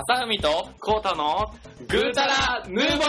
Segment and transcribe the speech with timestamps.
[0.00, 1.52] 朝海とコータの
[1.88, 3.06] グータラヌーボー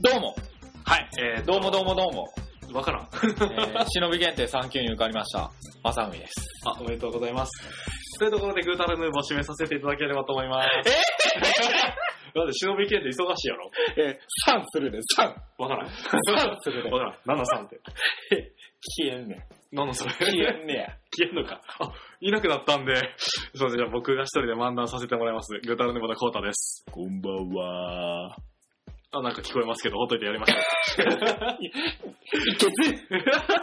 [0.00, 0.34] どうも、
[0.84, 2.26] はい、えー、どうもどうもどうも、
[2.72, 3.08] わからん。
[3.12, 5.48] えー、 忍び検定3級に受かりました、
[5.84, 6.32] 朝海です。
[6.66, 7.52] あ、おめでとうございます。
[8.18, 10.68] というところでグータラヌーボー締めさせていただければと思います。
[10.90, 12.05] え
[12.40, 13.70] だって忍び系って忙しいやろ？
[13.96, 15.34] えー、3するで、3。
[15.58, 15.88] わからん。
[15.88, 15.90] 3
[16.60, 16.90] するで。
[16.90, 17.18] わからん。
[17.24, 17.80] 何の3って。
[18.98, 19.42] 消えんねん。
[19.72, 20.96] 何のそれ消えんねや。
[21.16, 21.60] 消えんのか。
[21.80, 22.94] あ、いなくなったんで、
[23.54, 25.48] そうですじゃあ僕が一人で漫談させてもらいます。
[25.64, 26.84] グータラヌーボーのコータです。
[26.90, 28.36] こんばんは。
[29.18, 30.60] あ、なんか聞こえますけど、ほっといてやりましょう。
[31.62, 31.70] い
[32.56, 32.72] けず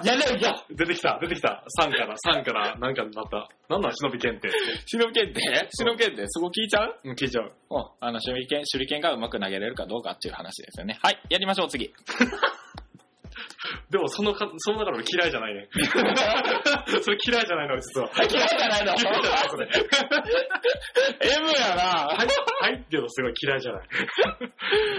[0.07, 1.63] やれよ出てきた、出てきた。
[1.79, 3.49] 3から、3から、なんかになった。
[3.69, 4.57] なんなん忍び検定って。
[4.85, 6.99] 忍び検定忍び検定そこ聞いちゃう？
[7.03, 7.51] うん、聞いちゃう。
[7.69, 7.85] うん。
[7.99, 10.99] あの、手裏剣、手裏剣がうまく投げれるかどうかっていう話ですよね。
[11.01, 11.93] はい、やりましょう、次。
[13.89, 15.69] でも、そのか、その中で俺嫌いじゃないね。
[17.01, 18.09] それ嫌いじゃないの、実は。
[18.17, 18.93] 嫌いじゃないの？
[18.93, 19.67] 嫌いじゃない、それ。
[21.37, 22.27] M やなはい、
[22.61, 23.87] はいっていうのすごい嫌いじゃない。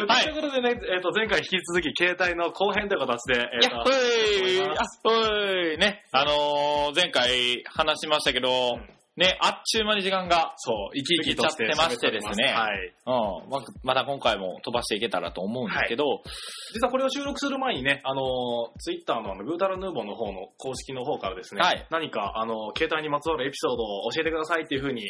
[0.08, 5.10] はいということでね、えっ、と、前回引き続き、携帯の後編という形で、えっ、やっと、ほいあほ
[5.74, 12.94] いね、あのー、前回話しましたけど、うんね、あっちゅう間に時間が、そう、生き生きとしてましてですねはい。
[13.06, 16.22] うん、ままた今回も飛ばしていけたらと思うんですけど、
[16.72, 25.04] 実はこれを収録する前にね、あのー、ツイッターのあの、グータラヌーボーの方の公式の方からですね、はい何か、あのー、携帯にまつわるエピソードを教えてくださいっていうふうに、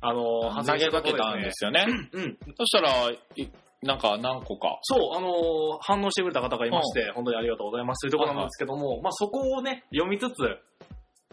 [0.00, 1.86] あの投げかけたんですよね。
[2.12, 2.38] うん。
[2.56, 3.48] そしたら、い
[3.82, 4.78] なんか何個か。
[4.82, 10.34] そう、あのー反応してくれた方がいまして、本当にありがとうございますというところなんですけども、まあそこをね、読みつつ、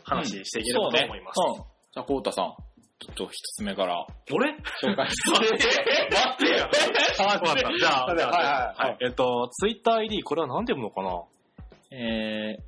[0.03, 1.40] 話していければと思います。
[1.59, 1.77] うん。
[1.98, 2.53] じゃあ、こうたさん、
[3.00, 4.52] ちょっと一つ目から俺？
[4.84, 5.31] 紹介して。
[6.14, 6.70] 待ってよ。
[7.26, 7.53] わか？
[7.53, 7.78] った。
[7.80, 8.98] じゃあ、はいはいはい。
[9.02, 11.98] えっと、ツイッター ID、これは何て読むのかな？
[11.98, 12.59] え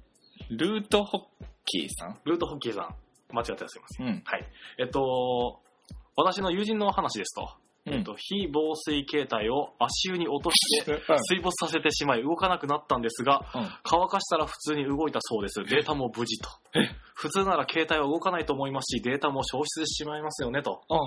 [0.50, 2.96] ー、ルートホッキーさんルートホッキーさん。
[3.32, 4.08] 間違ってたらすいません。
[4.08, 4.24] うん。
[4.26, 4.46] はい。
[4.80, 5.60] えっと、
[6.16, 7.48] 私の友人の話ですと、うん
[7.92, 15.64] えっと、非防水形態を足湯に落として、う ん水没させてしまい動かなくなったんですが、うん乾かしたら普通に動いたそうです。
[15.64, 16.50] データも無事と。
[17.16, 20.82] 普通なら携帯は動かないと思いますし、データも消失してしまいますよねと。
[20.90, 20.98] うん。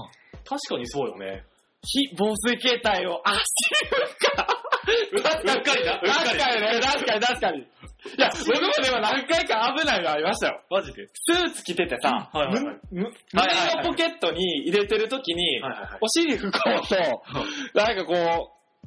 [0.45, 1.45] 確かにそうよね。
[1.85, 3.41] 非防水形態を足
[5.13, 5.23] うっ
[5.63, 5.95] かりな。
[5.95, 7.67] うっかり確かにね、確かに確かに。
[8.05, 10.61] いや、僕もでも何回か危ないのありましたよ。
[10.71, 11.07] マジで？
[11.15, 13.11] スーツ着ててさ、うんはいはいはい胸の
[13.91, 15.99] ポケットに入れてる時に、はいはいはい。
[16.01, 18.17] お尻拭こうと、なんかこう、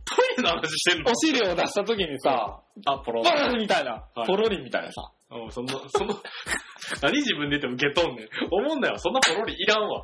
[0.08, 1.12] トイレの話してんの？
[1.12, 5.12] お尻を出した時にさ、あ、ポロポロリみたいなは、いポロリみたいなさ。
[5.32, 6.14] うん、そんな、その、
[7.02, 8.28] 何自分で言って受け取んねん。
[8.52, 9.00] 思うんだよ。
[9.00, 10.04] そんなポロリいらんわ。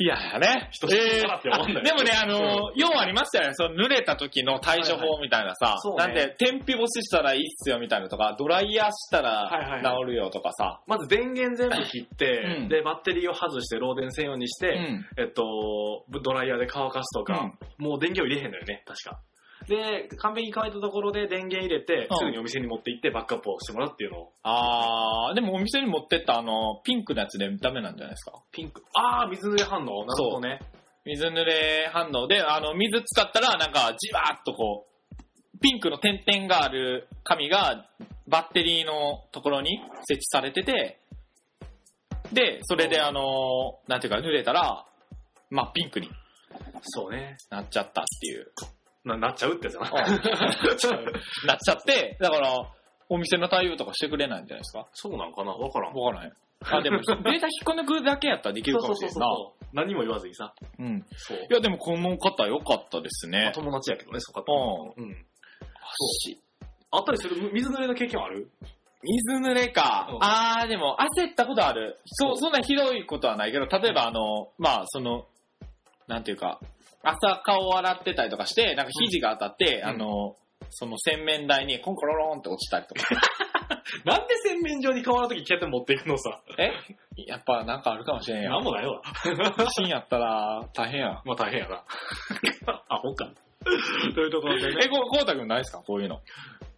[0.00, 0.68] いややね。
[0.70, 3.54] 人知ってたなって思うんだよでもね、あのー、要はありましたよね。
[3.54, 10.80] その濡れた時の対処法みたいなさ、そうねなんで、天日干ししたらいいっすよみたいなとか、ドライヤーしたはいはいら治るよとかさ。
[10.86, 15.06] まず電源全部切って、うんで、バッテリーを外して漏電専用にして、うん。
[15.18, 19.20] えっと、ドライヤーで乾かすとか、もう電源を入れへんのよね、確か。
[19.68, 24.32] で、完璧に乾いたところで電源入れて、うんすぐにお店に持って行ってバックアップをしてもらうっていうのを。
[24.42, 28.32] あー、でもお店に持ってったあの、ピンクのやつでダメなんじゃないですか？
[28.50, 28.82] ピンク。
[28.94, 30.06] あー、水濡れ反応。
[30.06, 30.60] なるほどね。
[31.04, 37.86] 水濡れ反応で、あの、水使ったらなんかじわーっとこう、ピンクの点々がある紙が
[38.28, 41.00] バッテリーのところに設置されてて、
[42.32, 44.86] で、それであの、なんていうか濡れたら、
[45.50, 46.08] まあピンクに
[46.82, 47.36] そうね。
[47.50, 48.52] なっちゃったっていう。
[49.04, 49.90] な、なっちゃうってやつやな。
[51.46, 52.54] なっちゃって、だから、
[53.08, 54.86] お店の対応とかしてくれないんじゃないですか？
[54.92, 55.52] そうなんかな？
[55.52, 55.94] わからん。
[55.94, 56.32] わからない。
[56.62, 59.26] あ、でも、 データ引っこ抜くだけやったらできるかもしれんな。
[59.26, 59.52] う。
[59.72, 60.52] 何も言わずにさ。
[60.78, 61.04] うん。
[61.16, 61.38] そう。
[61.38, 63.52] いや、でもこの方良かったですまあね。
[63.54, 65.26] 友達やけどね、そこううん。
[66.22, 66.40] 足
[66.92, 67.50] あったりする？
[67.52, 68.50] 水濡れの経験ある？
[69.02, 70.18] 水濡れかうん。
[70.20, 71.98] あー、でも焦ったことある。
[72.04, 75.26] そう、そんなひどいことはないけど、例えばあの、まあ、その、
[76.06, 76.60] なんていうか、
[77.02, 80.36] 朝顔を洗ってたりとかして、なんか肘が当たって、うんあの、
[80.70, 83.02] その洗面台にコンコロロンって落ちたりとか。
[84.04, 86.40] なんで洗面所に変わるとき携帯持っていくのさ。
[86.58, 86.70] え？
[87.26, 88.50] やっぱなんかあるかもしれんよ。
[88.50, 89.00] なんもないわ。
[89.74, 91.22] 地震やったら大変や。
[91.24, 91.84] まあ大変やな。
[92.88, 93.28] アホか。
[94.14, 94.82] というところでね。
[94.84, 95.78] え、ここうたくんないですか？
[95.84, 96.20] こういうの。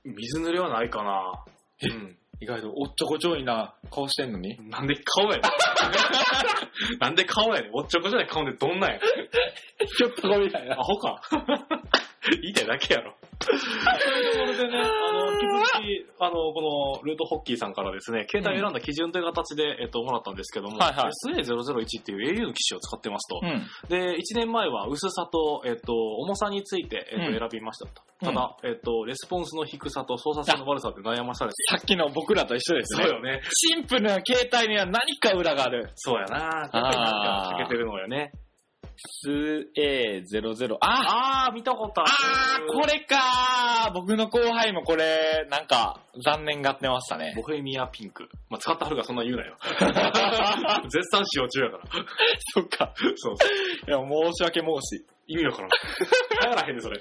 [0.05, 1.45] 水濡れはないかな。
[1.83, 2.19] うん。
[2.43, 4.59] 意外とおっちょこちょいな顔してんのに。
[4.69, 5.43] なんで顔やねん。
[6.99, 7.71] なんで顔やねん。
[7.73, 9.87] おっちょこちょい顔でどんなんやねん。
[9.87, 10.83] ひょっとこみたいなア。
[10.83, 11.21] ホか。
[12.43, 13.15] 言いたいだけやろ。
[13.43, 21.13] そういうところでね、 あの、引き続き、あの、この、ルートホッキーさんからですね、携帯を選んだ基準という形で、えっと、もらったんですけども、はいはい
[21.43, 23.41] SA001 っていう au の機種を使ってますと。
[23.43, 23.63] うん。
[23.89, 28.03] で、1年前は薄さと、えっと、重さについて、えっと、うん選びましたと。
[28.25, 33.05] ただ、えっと、レスポンスの低さと操作性の悪さで悩まされてさっきの僕らと一緒ですね。
[33.05, 33.41] そうよね。
[33.53, 35.91] シンプルな携帯には何か裏がある。
[35.97, 38.33] そうやなやっぱりなんか欠けてるのよね。
[39.77, 40.77] SA00。
[40.81, 47.35] ああー、見たことああー、これかー僕の後輩もこれ、なんか、残念がってましたね。
[47.37, 48.29] ボヘミアピンク。
[48.51, 49.57] まあ、使ったはるがそんな言うなよ。
[50.89, 51.85] 絶賛使用中やから。
[52.55, 52.93] そっか。
[53.17, 53.35] そう。
[53.35, 54.67] いや、申し訳申
[54.97, 55.05] し。
[55.29, 55.71] 意味わからん。
[56.45, 57.01] 流行らへんね、それ。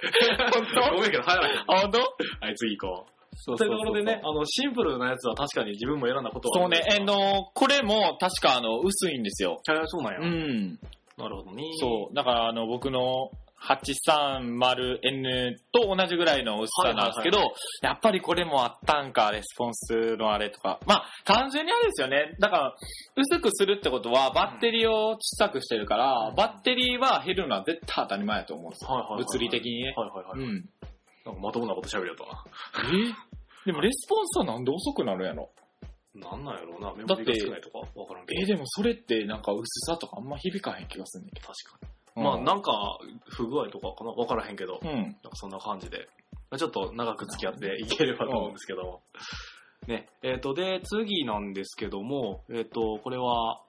[0.53, 1.57] 本ごめんけど流行らへん。
[1.59, 1.99] あ、本当？
[2.39, 3.11] はい、次行こう。
[3.35, 9.59] そというところでね、あの、シンプルなやつは確かに自分も選んだことはそうね、ええの、これも確かあの、薄いんですよ。
[9.85, 10.19] そうなんや。
[10.19, 10.79] うん。
[11.21, 11.63] なるほどね。
[11.79, 12.15] そう。
[12.15, 13.31] だからあの、僕の
[13.61, 17.39] 830N と同じぐらいの薄さなんですけど、
[17.83, 20.79] やっぱりこれもあったんか、レスポンスのあれとか。
[20.87, 22.35] まあ、単純にあれですよね。
[22.39, 22.75] だから、
[23.15, 28.89] 薄くするってことは、バッテリーを小さくしてるから、うんバッテリーは減るのは絶対当たり前だと思うんですよ。
[28.91, 29.93] はいはいはいはい物理的にね。
[29.95, 30.39] はいはいはい。
[30.39, 30.69] うん。
[31.25, 32.43] なんかまともなこと喋るやったな。
[32.89, 33.13] え？
[33.65, 35.51] でもレスポンスはなんで遅くなるんやろ？
[36.13, 38.41] なんなんやろうな、メモリが少ないとかわからんけど。
[38.41, 41.91] えでもそれってなんか薄さとかあんま響かへん気がするんだけ 確かに。
[42.15, 42.21] ど。
[42.21, 42.99] まあ、なんか、
[43.29, 44.89] 不具合とかかなわからへんけど、うん。
[44.89, 46.09] なんかそんな感じで。
[46.49, 49.01] まあちょっと長く付き合っていければと思うんですけども。
[49.87, 50.09] ね。
[50.21, 53.61] えっ、と、で、次なんですけども、えっ、と、これは、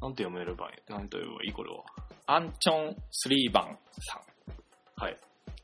[0.00, 1.52] なんて読めればいいなんて読めばいい？
[1.52, 1.84] これは。
[2.26, 2.96] アンチョン
[3.28, 5.02] 3番さん。
[5.04, 5.16] はい。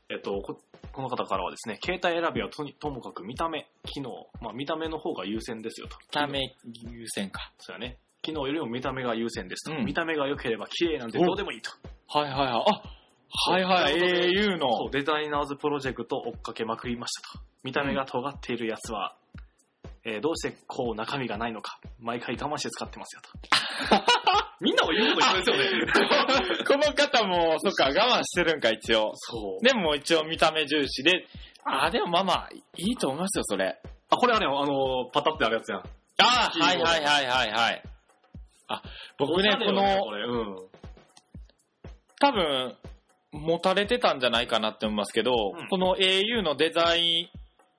[0.09, 0.59] えっ、とこ、
[0.93, 5.97] この方からはですね、携帯選びはとにともかく見た目、機能、まあ見た目の方が優先ですよと。
[5.99, 6.55] 見た目
[6.91, 7.51] 優先か。
[7.57, 7.97] そうやね。
[8.21, 9.75] 機能よりも見た目が優先ですと。
[9.75, 11.71] うん見た目が良ければ綺麗なんてどうでもいいと。
[12.07, 12.49] はいはいはい。
[12.51, 12.81] あ
[13.35, 14.69] はいはい、au の。
[14.77, 17.43] そう、デザイナーズプロジェクト追っかけまくりましたと。
[17.63, 19.15] 見た目が尖っているやつは、
[20.05, 23.33] えーどうしてこう中身がないのか、毎回我慢して使ってますよと。
[24.63, 26.63] みんなも言うこと一緒ですよね。
[26.65, 29.11] この方も、そっか、我慢してるんか、一応。
[29.15, 29.63] そう。
[29.63, 31.27] でも一応見た目重視で、
[31.65, 33.77] あ、でもまあまあ、いいと思いますよ、それ。
[34.09, 35.83] あ、これあれよ、あの、パタってあるやつやん。
[36.19, 37.83] あキーボードはいはいはいはいはい。
[38.69, 38.81] あ、
[39.17, 40.57] 僕ね、このうん。
[42.19, 42.77] 多分、
[43.33, 47.31] 持たれてたんじゃないかなって思いますけど、うんこの au のデザイ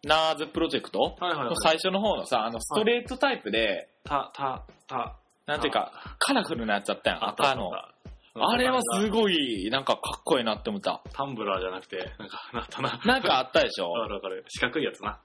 [0.03, 1.17] ナーズプロジェクト。
[1.63, 7.71] 最初の方のさ、あの、ストレートタイプで、た、た、た、なんていうか、カラフルなやつだったやん、赤の。
[7.75, 7.91] あ
[8.37, 9.71] あれはすごい。
[9.71, 11.03] なんかかっこいいなって思った。
[11.13, 13.01] タンブラーじゃなくて、なんか、なったな。
[13.05, 14.45] なんかあったでしょわかるわかる。
[14.49, 15.21] 四角いやつな。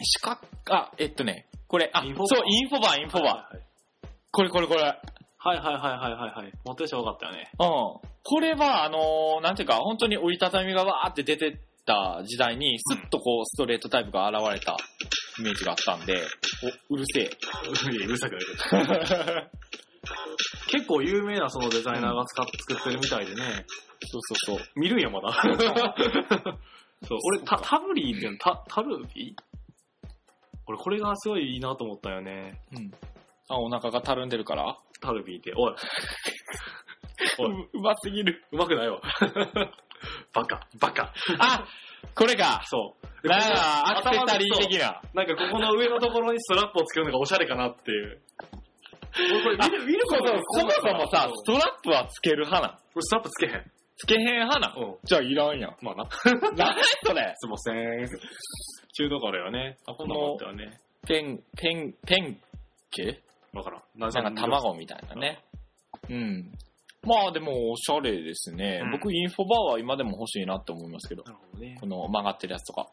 [0.00, 0.40] 四角、
[0.70, 3.54] あ、えっとね、これ、あ、そう、インフォバー、インフォバー。
[3.54, 3.62] はい
[4.34, 4.80] これこれこれ。
[4.80, 4.98] はい
[5.44, 6.52] はいはいはいはいはい。
[6.64, 7.50] 持ってる人多かったよね。
[7.60, 7.66] うん。
[8.24, 14.76] これは、あのーなんていうか、本当に折りたたみがわーって出てた時代に、スッとこう、ストレートタイプが現れた
[15.38, 16.22] イメージがあったんで、
[16.90, 17.24] お、うるせえ。
[17.24, 19.50] いやうるさくないけど。
[20.68, 23.66] 結構有名なそのデザイナーが使っ作ってるみたいでね。
[24.10, 24.66] そうそうそう。
[24.74, 25.32] 見るんや、まだ。
[27.06, 29.34] そう、俺、タタブリーっていうの、タ、タルビ
[30.66, 32.60] 俺、これがすごいいいなと思ったよね。
[32.72, 32.90] うん。
[33.48, 34.78] あ、お腹がたるんでるから？
[35.00, 35.52] タルビーって。
[35.56, 35.74] おい、
[37.38, 38.44] おいううますぎる。
[38.52, 39.00] うまくないわ。
[40.32, 41.12] バカ、バカ。
[41.38, 41.66] あ、
[42.14, 42.62] これか。
[42.66, 43.28] そう。
[43.28, 45.00] なんか、アクセサリー的な。
[45.14, 45.24] な。
[45.24, 48.20] なんかここの上のところにストラップをつけるのがおしゃれかなっていう。
[49.18, 50.34] 俺これあ見る、見るそうそ
[50.64, 52.76] もそもさ、こストラップはつける派なん。
[52.76, 53.70] れストラップつけへん。
[53.96, 54.78] つけへん派なん。
[54.78, 54.96] うん。
[55.04, 55.76] じゃあいらんやん。
[55.82, 56.08] まあな。
[56.56, 57.34] 何それ？
[57.36, 58.08] すいません。
[58.94, 59.76] 中途からよね。
[59.86, 60.80] あ、こんなのあったよね。
[61.06, 62.40] ペン、ペン、ペン
[62.90, 63.82] ケわからん。
[63.96, 65.42] ななんか卵みたいなね。
[66.08, 66.52] うん。
[67.04, 68.80] まあでもおしゃれですね。
[68.84, 71.22] うん僕インフォバーは今でも欲しいなって思いますけど。
[71.24, 71.86] なるほどねこ。
[71.86, 72.88] の曲がってるやつとか。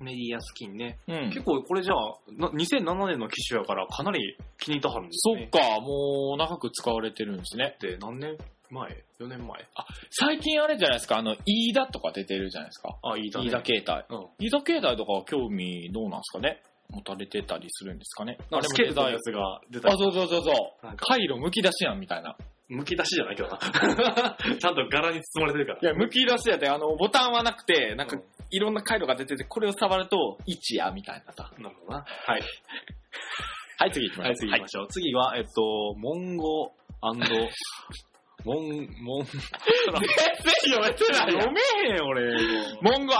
[0.00, 0.98] メディアスキンね。
[1.08, 1.42] うん結。
[1.42, 5.48] 構これじゃあ、な2007年の機種やからかなり気に入ったはるんですね。
[5.52, 7.76] そっか、もう長く使われてるんですね。
[7.80, 8.36] で、何年
[8.70, 9.66] 前 ?4 年前？
[10.10, 12.96] 最近あれじゃないですか、あの、飯田とか出てるじゃないですか。
[13.02, 13.46] あ、いいだね。
[13.46, 14.16] 飯田携帯。
[14.16, 14.46] うん。
[14.46, 16.62] 飯田携帯とかは興味どうなんですかね？
[16.90, 18.38] 持たれてたりするんですかね？
[18.52, 20.50] なんかスケートのやつが出たあ、そうそうそうそ
[20.82, 20.86] う。
[20.86, 22.36] なんか回路むき出しやんみたいな。
[22.68, 23.58] むき出しじゃないけどな。
[24.60, 25.78] ちゃんと柄に包まれてるから。
[25.80, 31.50] いや、むき出しやで、あの、ボタンはなくて、なんかうん、いろんな回路が出てて、これを触ると、位置や、みたいなさ。
[31.58, 32.04] なるほどな。
[32.04, 32.42] はい。
[33.78, 34.28] はい、次行きましょう。
[34.28, 34.88] はい、次行きましょう。
[34.88, 37.18] 次は、えっと、モンゴモン、
[38.44, 39.38] モン、モン、 全然
[40.66, 42.36] 読めてないよ読めへん、俺。
[42.82, 43.14] モンゴ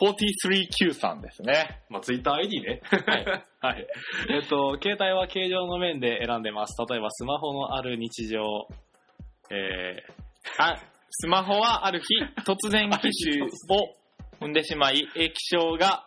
[0.00, 1.82] &43Q さんですね。
[1.88, 2.80] まあ、ツイッター ID ね。
[2.82, 3.24] はい。
[3.60, 3.86] はい。
[4.30, 6.74] えっと、携帯は形状の面で選んでます。
[6.88, 8.68] 例えば、スマホのある日常、
[9.50, 10.02] え
[10.58, 10.76] あ、
[11.10, 12.06] スマホはある日、
[12.44, 13.48] 突然機種を
[14.40, 16.06] 踏んでしまい、 液晶が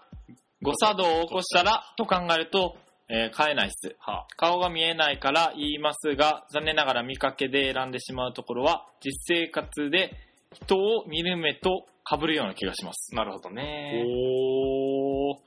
[0.62, 2.78] 誤作動を起こしたら、と考えると、
[3.10, 3.96] えー買えないっす。
[4.00, 10.16] は顔が見えないから言いますが、残念ながら見かけで選んでしまうところは、実生活で
[10.54, 13.16] 人を見る目と被るような気がします。
[13.16, 14.04] なるほどね。
[14.06, 15.38] おー。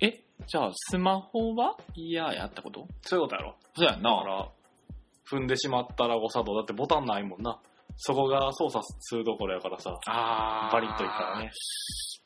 [0.00, 2.86] え、じゃあ、スマホは嫌やったこと？
[3.02, 3.56] そういうことやろ。
[3.76, 4.16] そうやんな。
[4.16, 4.48] だから、
[5.30, 6.56] 踏んでしまったら誤作動。
[6.56, 7.58] だってボタンないもんな。
[7.96, 9.98] そこが操作するところやからさ。
[10.06, 11.50] あーバリッといったらね。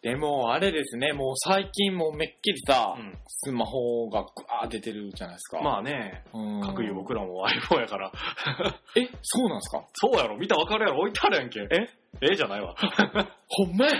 [0.03, 3.17] でも、あれですね、もう最近もうめっきりさ、うん。
[3.29, 4.29] スマホがグ
[4.61, 5.61] ワー出てるじゃないですか。
[5.63, 8.13] まあね、うん、各有僕らも iPhone やから。
[8.97, 9.85] え、そうなんですか？
[9.95, 11.61] そうやろ見たらわかるやろ置いてあるやんけ。
[11.71, 11.89] え？
[12.33, 12.35] え？
[12.35, 12.75] じゃないわ。
[13.49, 13.93] ほんまや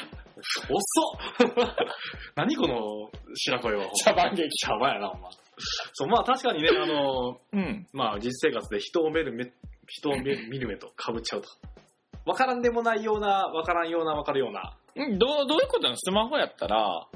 [0.69, 1.77] 遅っ
[2.35, 3.87] 何この白声は。
[4.05, 4.49] 茶番劇。
[4.51, 5.29] シャバやな、ほんま。
[5.93, 7.87] そう、まあ確かにね、あの、うん。
[7.93, 9.53] まあ実生活で人を見る目、
[9.87, 11.49] 人を見る見る目と被っちゃうと。
[12.25, 14.77] わからんでもないような、わからんような、わかるような。
[14.95, 15.97] うんどう、どういうことなの？
[15.97, 17.07] スマホやったら、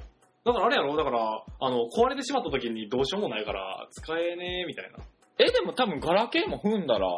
[0.45, 0.97] だからあれやろ？
[0.97, 4.99] だから、あの、壊れてしまった時にどうしようもないから、使えねえ、みたいな。
[5.39, 7.09] え、でも多分ガラケーも踏んだら、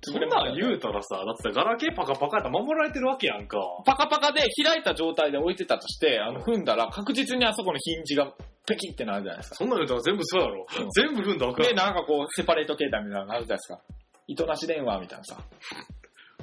[0.00, 3.58] そんなん言うたらさ、だってさガラケーパカパカやったら守られてるわけやんか。
[3.84, 8.32] パカパカで開いた状態で置いてたとして、あの、踏んだら確実にあそこのヒンジが
[8.66, 9.56] ペキってなるじゃないですか。
[9.56, 10.66] そんなん言うたら全部そうやろ。
[10.80, 13.80] うん全部踏んだらあかんで、なんかこう、セパレート携帯みたいなのあるじゃないですか。
[14.28, 15.36] 糸なし電話みたいなさ。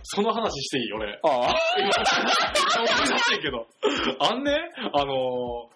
[0.08, 0.94] その話していい？
[0.94, 1.20] 俺。
[1.24, 1.54] ああ。
[1.78, 3.68] 今、思い出してんけど。
[4.20, 4.56] あんね、
[4.94, 5.76] あのー、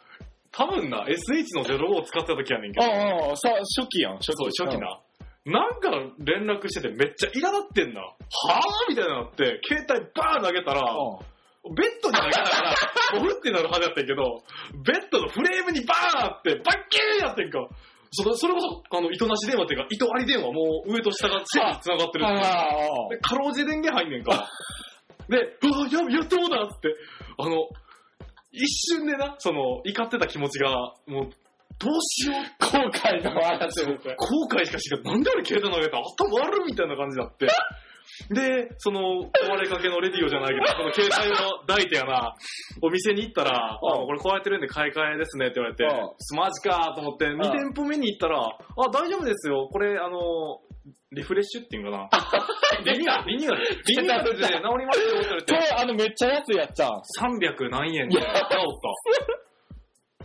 [0.52, 4.34] 多分な、SH の05を使ってた時やねんけど、ああ、さ、初期やん、初期。
[4.34, 5.00] そう、初期な。
[5.46, 8.02] なんか連絡しててめっちゃ苛立ってんな。
[8.02, 11.76] はぁみたいになって、携帯バーン投げたら、うん。
[11.76, 12.76] ベッドに投げたから、
[13.20, 14.44] ボフってなるはずやったんやけど、
[14.86, 17.68] ベッドのフレームにバーンあって、バッキーンやってんか。
[18.12, 24.50] それそれこそ、あの、糸なし電話っていうか、糸あり電話もう上と下が線に繋がってるっていうあで、かろうじて電源入んねんか。
[25.30, 26.96] で、うわ、や、やったもんだっつって、
[27.38, 27.70] あの、
[28.52, 30.72] 一瞬でな、その、怒ってた気持ちが、
[31.06, 31.30] もう、
[31.78, 33.86] どうしよう、後悔の話です。
[33.86, 35.04] 後悔しかしない。
[35.04, 37.48] なんで俺携帯投げた頭悪いみたいな感じになって。
[38.30, 42.36] で、その、壊れかけのレディオじゃないけど、 この携帯の抱いてやな、
[42.82, 48.58] お店に行ったら、あうんこれ壊れてるんで買い替えですねって言われてうん、マジかと思って、2店舗目に行ったら、あ、
[48.92, 49.70] 大丈夫ですよ。
[49.72, 50.62] これ、あの、
[51.12, 52.10] リフレッシュっていうんかな。
[52.86, 53.66] リニューアル、リニューアル。
[53.66, 56.92] リニューアルで治りますよって言われてあの、めっちゃ安いやつじゃん。
[57.20, 59.50] 300何円で治った。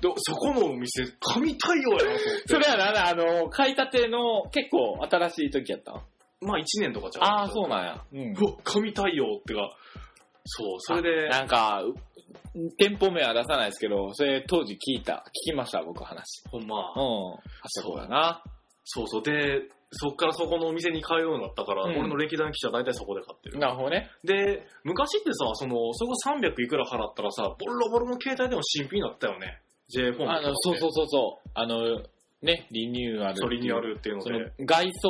[0.00, 2.42] でそこのお店、神対応やなと思って。
[2.48, 6.02] それやな、あの、買いたての結構新しい時やった。
[6.44, 7.24] まあ1年とかじゃん。
[7.24, 8.04] ああ、そうなんや。
[8.12, 9.76] うんうわ、神対応ってか、
[10.44, 11.94] そう、それで、なんか、う
[12.78, 16.42] 店舗名は出さないですけど、それ当時聞いた、聞きました、僕話。
[16.50, 18.42] ほんまうん。、あそこだな。
[18.84, 19.62] そうそう、で、
[19.96, 23.58] そっからそこのお店に通うようになったから、うん俺の歴代記者大体そこで買ってる。
[23.58, 24.10] なるほどね。
[24.24, 29.60] で、昔ってさ、その、そこ300いくら払ったらさ、ボロボロの携帯でも新品になったよね。
[29.88, 31.50] J フォンあの、そうそうそうそう。
[31.54, 32.02] あの、
[32.44, 33.36] ね、リニューアル。
[33.38, 33.80] そう、リニューア。
[33.80, 34.30] ルっていうので。
[34.30, 35.08] その、外装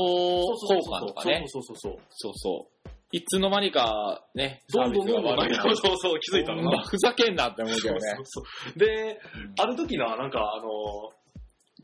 [0.71, 1.45] 交換とかね。
[1.49, 2.03] そうそうそうそう。
[2.11, 2.89] そうそう。
[3.11, 6.85] いつの間にか、ね、どんどんどんどん、サービスが悪くなるそうそう、気づいたらほんまな。
[6.85, 8.01] ふざけんなって思うけどね。
[8.01, 9.21] そうそうそうで、
[9.59, 11.13] ある時な、なんかあの、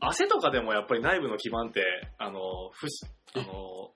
[0.01, 1.83] 汗とかでもやっぱり内部の基板って、
[2.17, 2.39] あの、
[2.73, 3.05] ふし、
[3.35, 3.91] あの、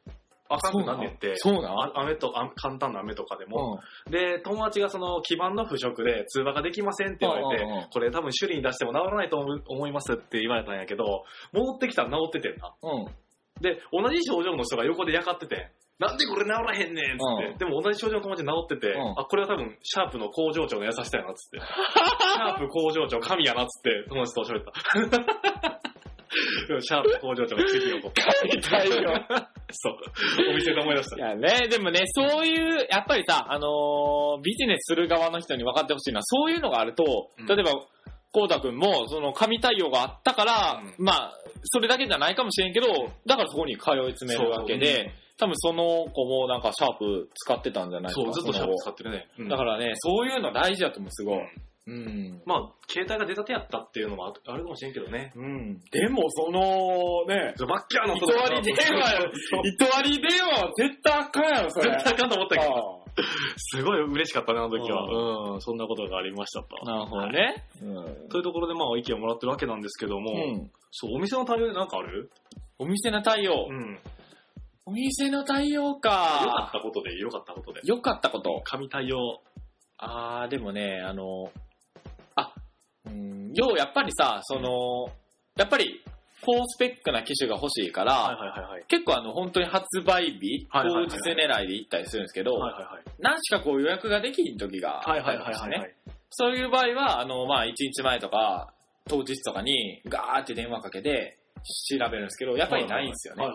[0.56, 1.34] あかんくなんねんって。
[1.36, 3.80] そうな雨と、あ簡単な雨とかでも。
[4.08, 12.74] うんで、友達がその基板の腐食で通話ができませんって言われて、うんこれ多分修理に出しても治らないと思いますって言われたんやけど、戻ってきたら治っててんな。
[12.82, 13.62] うん。
[13.62, 21.60] で、同じ症状の人が横でやかってて、なんでこれ治らへんねんっつって、うんでも同じ症状の友達治ってて、うんあ、これは多分シャープの工場長の優しさやなっつって。
[21.64, 25.80] シャープ工場長神やなっつって友達と喋った。
[26.82, 28.26] シャープ工場長が奇跡こった。
[28.44, 29.26] みたいよ。
[29.72, 29.98] そう。
[30.52, 31.20] お店で思い出したい。
[31.20, 37.72] やね、でもね、そういう、やっぱりさ、あのービジネスする側の人に分かってほしいのは、そういうのがあると、うん例えば、
[38.32, 42.88] こうたくんも、その、紙対応があったから、うんまあ、それだけじゃないかもしれんけど、
[43.26, 48.34] だからそこに通い詰めるわけで、多分その子もなんかシャープ使ってたんじゃないかそう、な。
[48.34, 49.28] ずっとシャープ使っってるね。
[49.40, 51.40] うんだからね、そういうの大事だと思う、すごい。
[51.88, 52.42] うんうん。
[52.46, 55.32] まあ、携帯が出たてやったっていうのもああるかもしれんけどね。
[55.36, 55.80] うん。
[55.92, 59.32] でも、その、ね、バッキャーの糸割り電話やろ
[59.64, 61.92] 糸割り電話は絶対あかんやろ、それ。
[61.92, 63.06] 絶対あかんと思ったけど、あ
[63.58, 65.52] すごい嬉しかったね、あの時は。
[65.52, 66.76] ううん、そんなことがありましたと。
[66.82, 67.64] あなるほどね。
[67.82, 70.72] うんというところで、まあ、意見をもらってるわけなんですけども、うん。
[70.92, 72.32] そう、お店の対応でなんかある？
[72.80, 73.68] お店の対応。
[73.70, 73.94] うん。
[73.94, 74.00] よ
[74.88, 76.72] お店の対応かかっ。
[76.72, 77.82] たことで、よかったことで。
[77.84, 78.62] よかったこと。
[78.66, 79.42] 紙対応。
[79.98, 81.65] あー、でもね、あの、あ、
[83.06, 85.08] うん、要やっぱりさ、その、
[85.56, 86.04] やっぱり、
[86.42, 88.38] 高スペックな機種が欲しいから。
[88.88, 92.52] 結構あの、本当に発売日、当日狙いで行ったりするんですけど。
[93.20, 95.02] 何しかこう予約ができひん時が
[95.68, 95.96] ね。
[96.30, 98.74] そういう場合は、あの、まあ、1日前とか、
[99.08, 101.40] 当日とかに、ガーって電話かけて、
[101.90, 103.46] 調べるんですけど、やっぱりないんですよね。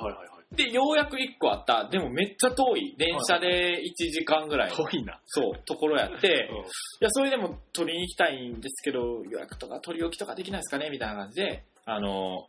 [0.56, 1.88] で、ようやく1個あった。
[1.88, 2.94] でもめっちゃ遠い。
[2.98, 5.20] 電車で1時間ぐらいの、遠いな。
[5.26, 6.60] そう、ところやって、 うんい
[7.00, 10.90] や、それでも取りに行きたいんですけど、予約とか取り置きとかできないですかね？
[10.90, 12.48] みたいな感じで、あの、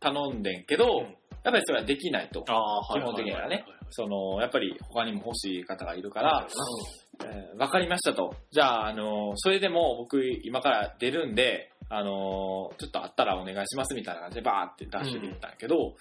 [0.00, 2.42] 頼んでんけど、うんやっぱりそれはできないと。
[2.42, 2.48] 基
[3.00, 6.48] 本的にはねその、やっぱり他にも欲しい方がいるかはら、
[7.24, 8.34] えーわかりましたと。
[8.50, 15.94] じゃあ、あの、それでも僕今から出るんで、あの、ちょっとあったらお願いしますみたいな感じでバーってダッシュで行ったんやけど、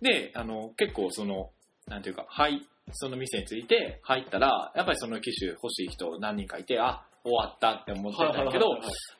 [0.00, 1.50] で、あの、結構その、
[1.86, 8.66] なんていうか、はい、その店について入ったら、やっぱりその機種欲しい人何人かいて、あ、終わったって思ってたんやけど、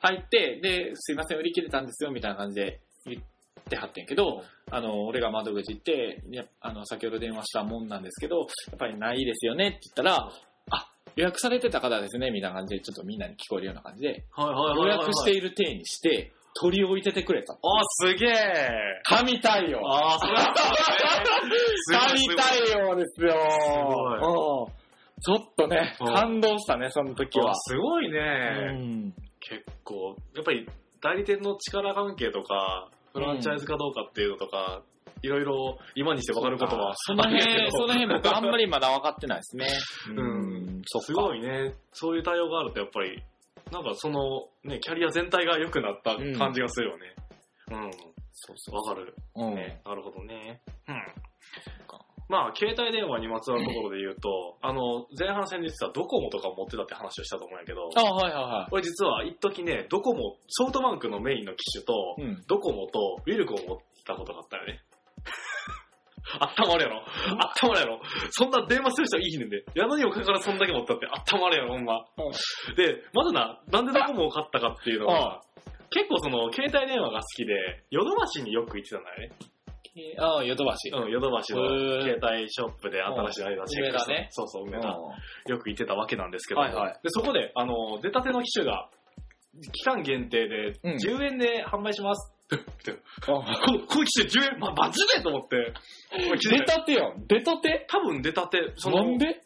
[0.01, 3.23] 入って、で、すいません、売り切れたんですよ、みたいな感じで言っ
[3.69, 6.23] てはってんけど、あの、俺が窓口行って、
[6.61, 8.45] あの、先ほど電話したもんなんですけど、や
[8.75, 10.31] っぱりないですよねって言ったら、
[10.71, 14.87] あ、予約されてた方ですね、みたいな感じで、ちょっとみんなに聞こえるような感じで、予。
[14.87, 17.53] 約している体にして、取り置いててくれた。
[17.55, 17.59] あ、
[18.01, 19.01] すげえ。
[19.05, 19.81] 神対応。
[19.87, 20.27] ああ、そ
[21.99, 23.35] 神対応ですよ。
[23.87, 24.19] ごい。
[24.19, 24.87] うん。
[25.23, 26.15] ちょっとね、うん。
[26.15, 27.51] 感動したね、その時は。
[27.51, 27.55] あ。
[27.55, 28.19] すごいね。
[28.73, 29.15] うん。
[29.41, 30.67] 結構、やっぱり
[31.01, 34.83] 代理店の力関係とか、フランチャイズかどうかっていうのとか、
[35.23, 39.67] いろいろ今にして分かることはその辺、その辺僕あんまりまだ分かってないですね。
[40.15, 40.83] うん。
[40.85, 41.07] そっか。
[41.07, 41.75] すごいね。
[41.93, 43.23] そういう対応があるとやっぱり、
[43.73, 47.15] なんかその、ね、キャリア全体が良くなった感じがするよね。
[47.73, 47.91] うん。
[48.33, 49.15] そうそわかる。
[49.35, 49.45] う。
[49.45, 49.55] うん。
[49.55, 50.61] ね、なるほどね。
[50.89, 51.03] うん。
[52.29, 62.33] まあ、携帯電話にまつわるところで言うと、あの、前半戦で言ってたドコモとか持ってたって話をしたと思うんやけど、あ、はいはこれ実は一時ね、ドコモ、ソフトバンクのメインの機種と、いはい。
[62.33, 62.45] うん。
[62.49, 64.81] ドコモとウィルコを持ったことがあったよね。
[66.41, 67.03] あったまるやろ。
[67.39, 68.01] あったまるやろ。
[68.31, 69.65] そんな電話する人いいねんで。
[69.75, 72.05] やのにもかかわらずそんだけ持ったってあったまるやろ、ほんま。
[72.77, 75.43] で、まずな、なんでドコモを買ったかっていうのは、
[75.91, 79.37] 結構その、携帯電話が好きで、ヨドバシによく行ってたんだよね。
[80.19, 80.91] ああ、ヨドバシ。
[80.91, 81.67] うん、ヨドバシの
[82.03, 84.89] 携帯ショップで新しいアイダチェックして梅田ねそうそう、梅田。
[84.89, 84.95] うん
[85.51, 88.91] よく行ってたわけなんですけど、はいはいでそこで、あの、出たての機種が、
[89.73, 92.36] 期間限定でうん10円で販売します。
[93.27, 95.73] あこの、この機種10円、ま、マジでと思って。
[96.51, 97.27] 出たてやん。
[97.27, 97.87] 出たて？
[97.89, 99.41] 多分出たて、その、なんで？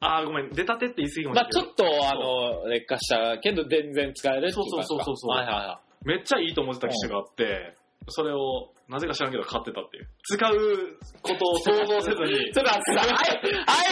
[0.00, 1.62] あー、ごめん、出たてって言い過ぎかもしまあれない。
[1.62, 7.74] ちょっと、あの、劣化したけど全然使えるそうそうそうそうそうはいはいはめっちゃいいと思ってた機種があって、
[8.08, 10.08] それを、なぜか知らんけど買ってたっていう。
[10.24, 12.42] 使うことを想像せずに。
[12.48, 13.02] い。、ちょっと待ってさ、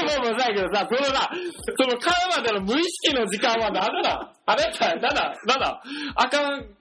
[0.07, 1.31] iPhone もそうやけどさ、そのさ、
[1.79, 4.33] その買うまでの無意識の時間は何だ？
[4.46, 4.62] あれ？
[4.64, 5.83] だ、なんだ、なんだ、
[6.16, 6.78] あかん、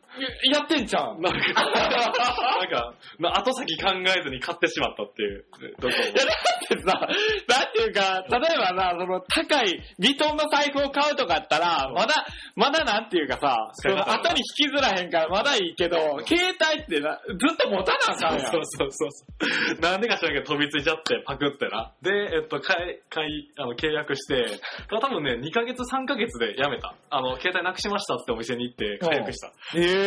[0.51, 1.21] やってんじゃん。
[1.21, 5.45] なんか、なんか、な後先考えずに買ってしまったっていう。
[5.79, 6.33] どこいや、だ
[6.65, 7.07] ってさ、
[7.47, 12.25] なんていうか、例えばな、その高いビトンの財布を買うとかやったら、まだ、
[12.55, 18.51] まだなんていうかさ、その後に引きずらへんからまだいいけど、携帯ってな、ずっと持たなあかんやん。
[18.51, 19.81] そうそうそうそう。
[19.81, 21.93] なんでか知らんけど飛びついちゃって、パクってな。
[22.01, 26.95] で、えっと、買い、買い、あの、契約して、多分ね、2ヶ月、3ヶ月でやめた。
[27.09, 29.47] あの、携帯なくしましたってお店に行って解約した。
[29.77, 30.06] へえ。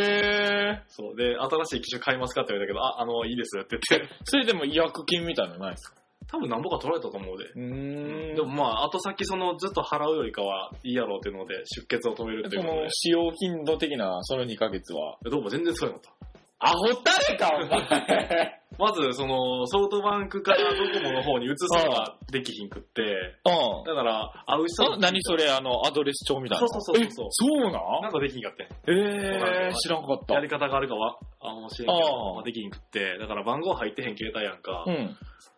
[0.88, 1.16] そう。
[1.16, 6.00] で、新しい機種買いますかって言われたけど、あ、あの、いいですって言って、それでも違約金みたいなのないですか？
[6.28, 7.44] 多分何ぼか取られたと思うで。
[7.46, 15.16] うーんでもまあ、後先そのずっと払うよりかはいいやろうっていうので、出血を止めるっていうそのでの、使用頻度的なその2ヶ月は。
[15.24, 16.39] どうも全然使えなかった。
[16.60, 18.60] アホったれか、お前。
[18.78, 23.02] まず、その、ソフトバンクからドコモの方に移すのができひんくって、
[23.44, 25.00] うだから、会う人ん。
[25.00, 26.66] 何それ、あの、アドレス帳みたいな。
[26.68, 28.66] そうそうそうそうえそうななんかできひんかってん。
[28.66, 30.34] ええー、知らんかった。
[30.34, 35.16] やり方があるかは、あの、知らんけあど、あまあ、できひんくって、だから番号入ってへん携帯やんかう、ん。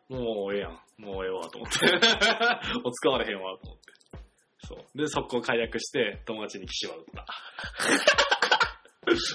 [0.09, 0.73] もうええやん。
[0.99, 1.87] もうええわ、と思って。
[2.79, 3.83] もう使われへんわ、と思って。
[4.65, 4.99] そう。
[4.99, 7.27] で、速攻解約して、友達に騎士は打った。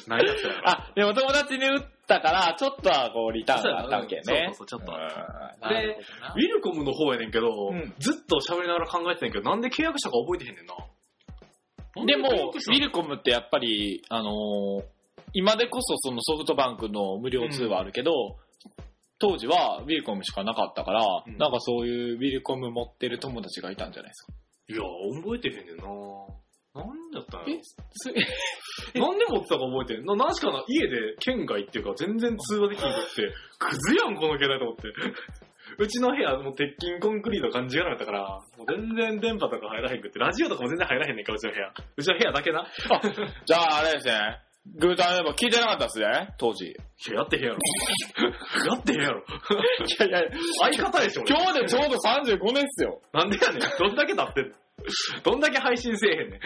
[0.07, 4.21] 何やってんやろあ、でも友達に打ったから、ちょっとはこう、リターンがあったわけね。
[4.23, 4.95] そうそうそうちょっとう
[5.65, 5.97] んで
[6.35, 10.75] ウィルコムの方やねんけど、うんずっと喋りながら考えてんねんけど、なんで契約したか覚えてへんねんな。
[12.05, 14.83] でも、ウィルコムってやっぱり、あのー
[15.33, 18.11] 今でこそそのソフトバンクの無料通話あるけど、
[19.19, 24.33] 当時はウィルコムしかなかったから、うんなんかそういうウィルコム持ってる友達がいたんじゃないですか。
[24.69, 24.81] いや、
[25.21, 25.83] 覚えてへんねんな。
[26.77, 28.09] なんだったんやえす
[28.93, 30.05] ろ なんで持ってたか覚えてん？
[30.05, 34.83] な、なんしかな、家で県外っていうか全然通話できんくって、クズやん、この携帯と思って。
[35.79, 38.23] うちの部屋、もう鉄筋コンクリート感じがなかったから、
[38.57, 41.73] もう全然電波とか入らへんくって、ラジオとかも全然入らへんねんか、うちの部屋。
[41.97, 42.61] うちの部屋だけな。
[42.61, 42.65] い
[43.45, 44.39] じゃああれですね、
[44.75, 46.67] グータンエバ聞いてなかったですね、当時。
[46.67, 46.73] い
[47.11, 47.57] や、やってへんやろ。
[48.65, 49.23] やってへんやろ。
[49.99, 50.21] やいや、
[50.61, 53.01] 相方でしょ、俺今日でちょうど35年っすよ。
[53.13, 53.61] なんでやねん。
[53.77, 54.55] どんだけ経ってんの？
[55.23, 56.39] どんだけ配信せえへんねん。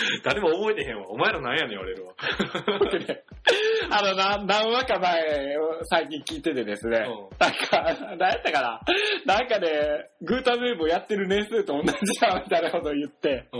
[0.24, 1.08] 誰も覚えてへんわ。
[1.08, 2.14] お前らなんやねん言われるわ。
[3.90, 8.80] あの、な、何話か前、最近聞いててですね、うんなんか、何やったかな
[9.26, 11.88] なんかね、グータヌーボーやってる年数と同じ
[12.22, 13.56] やみたいなこと言って、う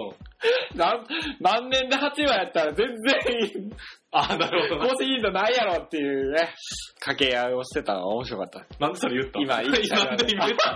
[0.75, 0.79] ん。
[0.79, 1.07] なん
[1.41, 3.71] 何年で8話やったら全然
[4.13, 4.89] あ、なるほどな。
[4.89, 6.55] 更新頻度ないやろっていうね、
[7.01, 8.67] 掛け合いをしてたのが面白かった。
[8.79, 10.75] なんでそれ言った今言ったなんで今言った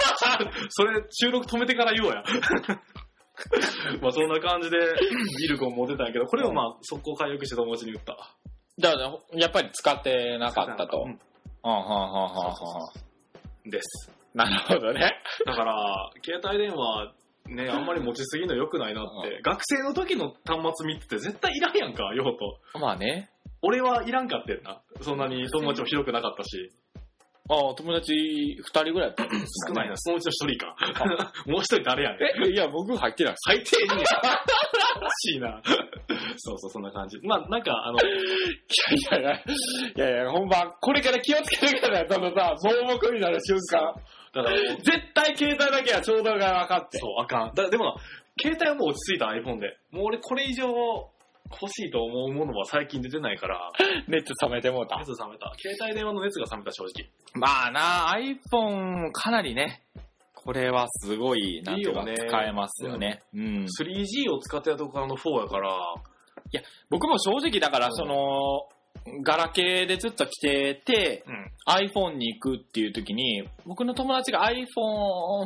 [0.69, 2.23] それ収録止めてから言おうや。
[4.01, 4.79] まあそんな感じで、
[5.39, 8.17] ビルコン持ってたんやけど、これをまあ速攻回復して友達に言った。
[8.79, 11.05] だから、やっぱり使ってなかったと。
[11.05, 11.19] うんうん、
[11.63, 12.93] はんはんはんはんは
[13.67, 13.71] ん。
[13.71, 14.11] です。
[14.35, 15.15] なるほどね。
[15.47, 17.15] だから、携帯電話、
[17.47, 19.41] ね、あんまり持ちすぎるの良くないなって。
[19.43, 22.79] 学生の時の端末見てて絶対いらんやんか、用途。
[22.79, 23.31] まあね。
[23.63, 24.83] 俺はいらんかってんな。
[25.03, 26.73] そんなに友達も広くなかったし。
[27.51, 30.77] ああ、友達2人ぐらいやったんですかね少ないな、そのうちの一人か。
[31.47, 32.49] もう一人誰やねん。
[32.49, 33.41] え、いや、僕入ってないです。
[33.47, 34.07] 最低にや。
[34.97, 35.61] おかしいな。
[36.39, 37.19] そうそう、そんな感じ。
[37.23, 38.03] まあ、なんか、あの、い
[39.13, 43.95] やいやいや、いやいや、ほんま、これから気をつけてください、そのさ、盲目になる瞬間。
[44.35, 46.99] だから、絶対携帯だけはちょうどが分かって。
[46.99, 47.55] そう、あかん。
[47.55, 47.95] だでもな、
[48.41, 49.77] 携帯はもう落ち着いた iPhone で。
[49.91, 50.67] もう俺これ以上
[51.61, 53.71] 欲しいと思うものは最近出てないから、
[54.09, 54.99] 熱冷めてもうた。
[54.99, 55.53] 熱冷めた。
[55.57, 57.09] 携帯電話の熱が冷めた正直。
[57.35, 59.83] まあな、iPhone かなりね、
[60.35, 63.23] これはすごい、なんていうか、いいよね使えますよね。
[63.35, 63.65] うん。
[63.65, 65.95] 3G を使ってたとこからの4やから、
[66.91, 68.69] 僕も正直だから、うんその、
[69.23, 71.51] ガラケーでずっと来てて、うん。
[71.67, 75.45] iPhone に行くっていう時に、僕の友達が iPhone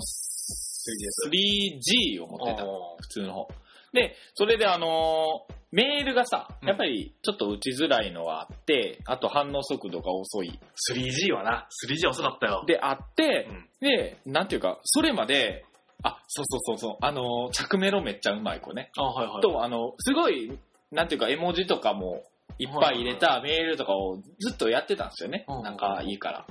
[1.28, 2.64] 3G を持ってた。
[2.64, 3.48] 普通の方。
[3.92, 10.58] で、それであのーメールがさ、うんやっぱりちょっと打ちづらいのがあって、あと反応速度が遅い。
[10.90, 12.64] 3G はな、3G 遅かったよ。
[12.66, 13.68] で、あってう、ん。
[13.86, 15.66] で、なんていうか、それまで、
[16.02, 18.90] あ、そうそうそうそう、あのー着メロめっちゃうまい子ね。
[18.96, 19.42] あ、はいはい。
[19.42, 20.58] と、あの、すごい、
[20.90, 22.22] なんていうか、絵文字とかも
[22.58, 25.44] いっぱい入れたメールとかをずっとやってたんですよね。
[25.48, 26.46] うんなんかいいから。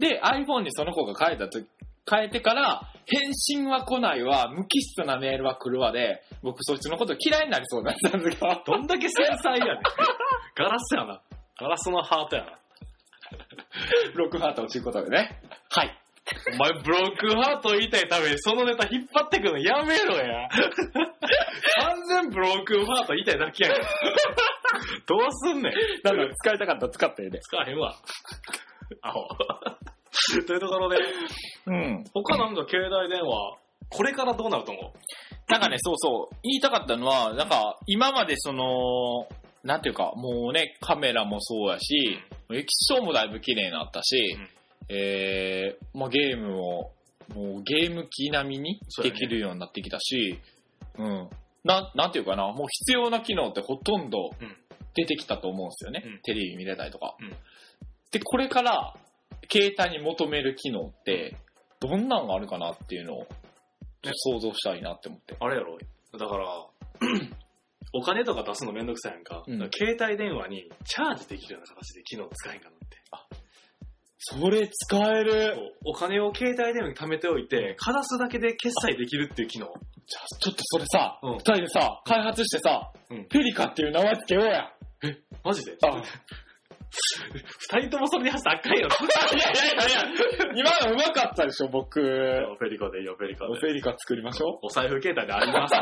[0.00, 1.60] で、iPhone にその子が変えたと
[2.08, 9.82] 変えてから、返信は来ないわ、無機質なメールは来るわで、僕そいつのこと嫌いになりそうだったんですが、どんだけ繊細やねん。
[10.56, 11.20] ガラスやな。
[11.58, 12.60] ガラスのハートやな。
[14.14, 15.40] ロックハートをちゅうことでね。
[15.70, 15.96] はい。
[16.54, 20.48] お前、ブロックハート言いたいためにそのネタ引っ張ってくのやめろや。
[21.82, 23.80] 完全ブロックハート言いたいだけやんか。
[25.06, 25.72] どうすんねん。
[26.04, 27.40] なんだ、使いたかったら使ってね。
[27.40, 27.94] 使わへんわ。
[29.02, 29.28] アホ。
[30.46, 30.96] というところで、
[31.66, 32.04] うん。
[32.14, 35.50] 他なんか携帯電話、これからどうなると思う？
[35.50, 39.28] なんかね、そうそう、言いたかったのは、なんか、今までその、
[39.64, 42.18] なんていうか、もうね、カメラもそうやし、
[42.52, 44.48] 液晶もだいぶ綺麗になったし、うん
[44.88, 46.92] えー、まあゲームも、
[47.34, 50.38] もうゲーム機並みにできるようになってきたし、
[50.96, 51.28] うん。
[51.64, 54.56] な、なんていうかな、もう必要な機能ってほとんどうん
[54.94, 56.02] 出てきたと思うんですよね。
[56.04, 57.16] うんテレビ見れたりとか。
[57.20, 57.32] うん
[58.10, 58.94] で、これから、
[59.52, 61.36] 携帯に求める機能って、
[61.80, 63.26] どんなんがあるかなっていうのを、
[64.02, 65.36] 想像したいなって思って。
[65.40, 65.76] あれやろ
[66.18, 66.66] だから、
[67.92, 69.42] お金とか出すのめんどくさいやんか。
[69.46, 72.96] うん携帯電話にチャージできるような形で機能使えんかなって。
[74.18, 75.56] それ使える。
[75.84, 79.66] お金を携帯電話に貯めておいて、かざすだけで決済できるっていう機能。
[79.66, 84.72] じゃあ、ちょっとそれさ、うん二人でさ、開発してさ、うんペリカっていう名前つけようや。
[85.42, 85.76] マジで？
[85.82, 86.02] あ
[87.72, 88.88] 二人ともそれに走ったらあかんよ。
[88.88, 90.04] いやいやいやいや、
[90.56, 92.00] 今のうまかったでしょ、僕。
[92.00, 93.60] フペリコでいいよ、ペリコで。
[93.60, 95.74] ェリカ作りましょお財布携帯であります。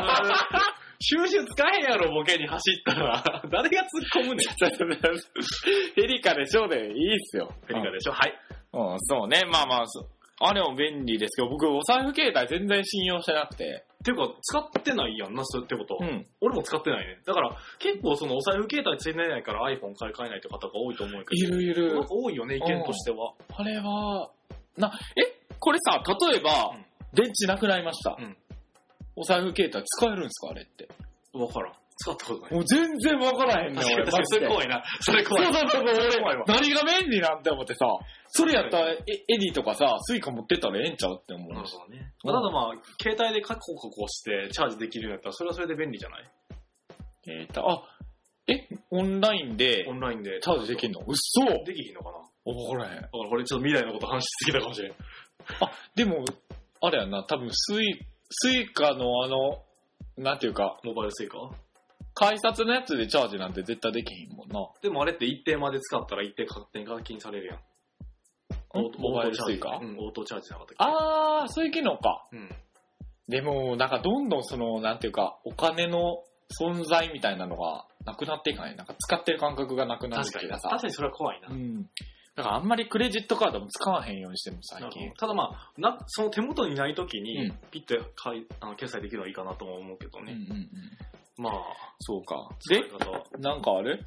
[1.01, 3.23] 収集使えへんやろ、ボケに走ったら。
[3.51, 4.47] 誰が突っ込むねん。
[5.15, 5.17] う。
[5.17, 7.53] フェリカでしょでいいっすよ。
[7.67, 8.11] ペリカでしょ？
[8.13, 8.33] はい。
[8.73, 9.45] うん、そうね。
[9.51, 9.85] まあまあ、
[10.41, 13.85] あれも便利ですけど、僕、お財布携帯全然信用してなくて。
[14.03, 15.97] ていうか、使ってないやんな、そうってこと。
[15.99, 16.25] うん。
[16.41, 17.19] 俺も使ってないね。
[17.25, 21.47] だから、結構そのお財布携帯ついてないから iPhone 買い替えないって方が多いと思うけど。
[21.47, 23.33] いるいるなんか多いよね、意見としては。
[23.55, 24.31] あれは、
[24.77, 28.15] な、え、これさ、例えば、うん電池なくなりました。
[28.19, 28.37] うん
[29.15, 30.87] お財布携帯使えるんですかあれって。
[31.33, 31.73] わからん。
[32.01, 32.53] 使ったことない。
[32.53, 34.05] もう全然わからへんねん、俺。
[34.05, 34.83] マジでそれ怖いな。
[35.01, 35.45] それ怖い。
[35.45, 37.85] そうそうそう、俺何が便利なんて思ってさ、
[38.27, 38.95] それやったら、え
[39.27, 41.53] Edy とかさ、 Suica 持ってったらええんちゃうって思うし。
[41.55, 42.13] なるほどね。
[42.23, 46.31] まあただまあ、携帯でカコカコしてチャージできるようになったら、それはそれで便利じゃない？
[47.27, 47.83] えーと、あ、
[48.47, 50.39] え、オンラインでオンラインで。
[50.41, 51.01] チャージできんの？
[51.05, 52.17] 嘘できひんのかな？
[52.17, 53.01] だかわからへん。
[53.01, 54.91] らこれちょっと未来のこと話しすぎたかもしれん。
[54.91, 56.23] あ、でも、
[56.81, 57.99] あれやんな、多分スイ、
[58.31, 59.63] Suica のあの、
[60.17, 61.37] なんていうか、モバイル Suica？
[62.19, 64.67] 改札のやつでチャージなんて絶対できへんもんな。
[64.81, 67.59] でもあれって一定まで使ったら一定勝手に課金されるやん。
[68.71, 69.79] オートモバイル Suica？
[69.81, 70.75] うん、オートチャージなかったっけ？
[70.79, 72.27] あー、そういう機能か。
[72.33, 72.49] うん。
[73.29, 76.23] でも、なんかどんどんその、なんていうか、お金の
[76.59, 78.75] 存在みたいなのがなくなっていかない？
[78.75, 80.45] なんか使ってる感覚がなくなる確かに。
[80.45, 80.69] っていうかさ。
[80.69, 81.47] 確かにそれは怖いな。
[81.47, 81.83] うん。
[82.35, 85.11] だからあんまりクレジットカードも使わへんようにしてるの最近。
[85.17, 90.33] ただまあ、なその手元にない時にうん、ピッてかいあの決済できるのはいいかなとも思うけどね。
[90.33, 90.69] うんうんうん。
[91.39, 91.53] まあ、
[91.99, 92.49] そうか。
[92.69, 92.81] で
[93.39, 94.05] なんかある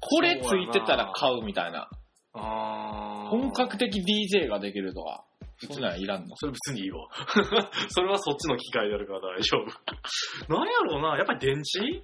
[0.00, 1.90] これついてたら買うみたいな。
[2.32, 5.24] あー本格的 DJ ができるとか。
[5.62, 7.06] そんなんいらんのそれ別にいいわ。
[7.90, 9.66] それはそっちの機械であるから大丈夫。
[10.54, 12.02] なんやろうな、やっぱり電池？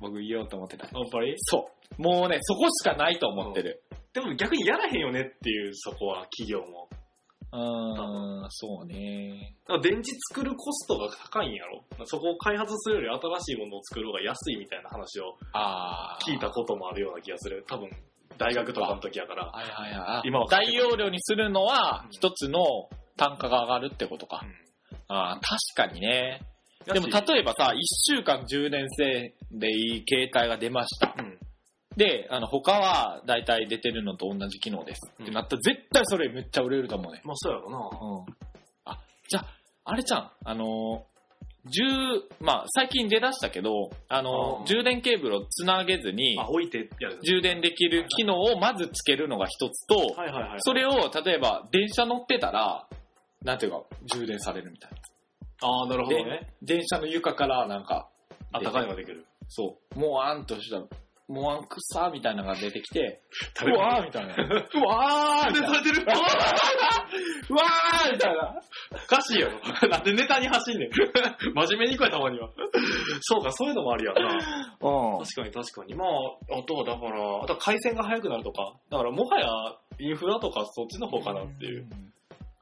[0.00, 0.86] 僕言おうと思ってた。
[0.86, 1.34] やっぱり？
[1.36, 2.02] そう。
[2.02, 3.82] もうね、そこしかないと思ってる。
[4.12, 6.88] でも逆にやらへんよねっていう、そこは企業も。
[7.52, 9.56] うーん、そうね。
[9.66, 11.82] だから電池作るコストが高いんやろ？
[12.06, 15.36] そこを開発するより新しいものを作る方が安いみたいな話を。
[16.26, 17.64] 聞いたこともあるような気がする。
[17.68, 17.90] 多分、
[18.38, 19.46] 大学とかの時やから。
[19.46, 20.28] はいはいはい。
[20.28, 22.64] 今は大容量にするのはうん一つの
[23.16, 24.42] 単価が上がるってことか。
[25.08, 26.40] ああ、確かにね。
[26.86, 27.78] でも例えばさ、1
[28.16, 31.14] 週間充電性でいい携帯が出ました。
[31.18, 31.29] うん。
[31.96, 35.00] で、あの、他は大体出てるのと同じ機能です。
[35.18, 37.20] うんってなったら絶対それめっちゃ売れると思うね。
[37.24, 37.78] まあそうやろな。
[37.78, 37.80] う
[38.22, 38.34] ん。
[38.84, 39.46] あ、じゃあ、
[39.84, 40.30] あれじゃん。
[40.44, 41.10] あのー、
[41.66, 41.82] 充、
[42.40, 47.18] まあ、最近出だしたけど、あのーあー充電ケーブルをつなげずにあ、、置いてやる。
[47.22, 50.58] 充電できる機能をまずつけるのが一つと、はいはいはい。
[50.60, 52.86] それを、例えば、電車乗ってたら、
[53.42, 53.82] なんていうか、
[54.14, 55.68] 充電されるみたいな。
[55.68, 56.48] ああ、なるほどね。
[56.62, 58.08] 電車の床から、なんか、
[58.52, 59.26] あったかいのができる。
[59.48, 60.84] そう、もわーんとしたら、
[61.30, 63.22] もわんくさーみたいなのが出てきて、
[63.62, 64.34] う誰わーみたいな。
[64.34, 65.78] うわーみたいな。
[65.78, 66.02] れてる
[67.50, 68.60] うわーみたいな。
[68.92, 69.48] おかしいよ。
[69.88, 70.90] なんでネタに走んねん。
[70.90, 72.50] 真面目に行こうや、たまには。
[73.20, 74.22] そうか、そういうのもあるやんな。
[74.80, 75.18] うん。
[75.24, 75.94] 確かに確かに。
[75.94, 78.72] まあ、あとはだから、あとは回線が速くなるとか。
[78.90, 79.48] だからもはや
[80.00, 81.86] インフラとかそっちの方かなっていう。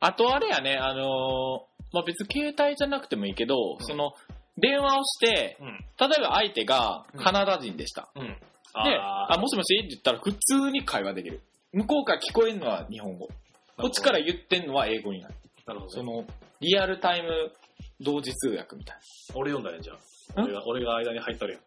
[0.00, 4.12] あとあれやね、あのーまあ、別に携帯じゃなくてもいいけど、その、
[4.58, 5.84] 電話をして、うん。
[5.98, 8.08] 例えば相手がカナダ人でした。
[8.14, 8.36] うん。
[8.84, 11.40] で、ああ、もしもしって言ったら普通に会話できる。
[11.72, 13.28] 向こうから聞こえるのは日本語。
[13.76, 15.34] こっちから言ってんのは英語になる。
[15.66, 16.00] なるほどね。
[16.00, 16.24] その、
[16.60, 17.52] リアルタイム
[18.00, 18.96] 同時通訳みたい
[19.34, 19.94] 俺読んだね、じゃ
[20.36, 20.40] あ。
[20.42, 20.44] ん？
[20.44, 21.62] 俺が、俺が間に入ったるやん。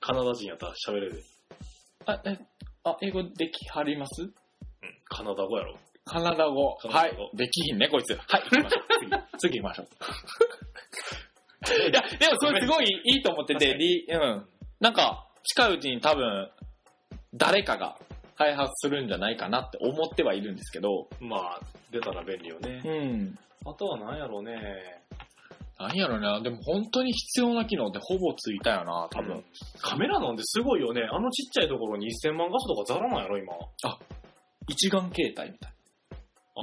[0.00, 1.22] カナダ人やったら喋れるで。
[2.06, 2.14] な。
[2.14, 2.38] あ、え、
[2.84, 4.22] あ、英語できはります？
[4.22, 4.30] うん。
[5.08, 5.76] カナダ語やろ。
[6.04, 6.66] カナダ語。
[6.66, 7.30] はいカナダ語。
[7.34, 8.10] できひんね、こいつ。
[8.14, 8.84] はい、行きましょう。
[8.98, 9.86] 次、 次行きましょう。
[11.90, 14.46] いや、でもそれすごいいいと思ってて、りうん。
[14.80, 16.50] なんか、近いうちに多分、
[17.34, 17.96] 誰かが
[18.36, 22.82] 開発するんじゃないかなって思ってはいるんですけど、まあ、出たら便利よね。
[22.84, 23.38] ん。
[23.66, 24.56] あとは何やろうね。
[25.78, 29.42] 何やろな、でも本当に必要な機能ってほぼついたよな、多分。
[29.80, 31.02] カメラなんてすごいよね。
[31.10, 33.54] あのちっちゃいところに1000万画素とかザラなんやろ、今。
[34.68, 35.72] 一眼携帯みたい
[36.12, 36.60] あ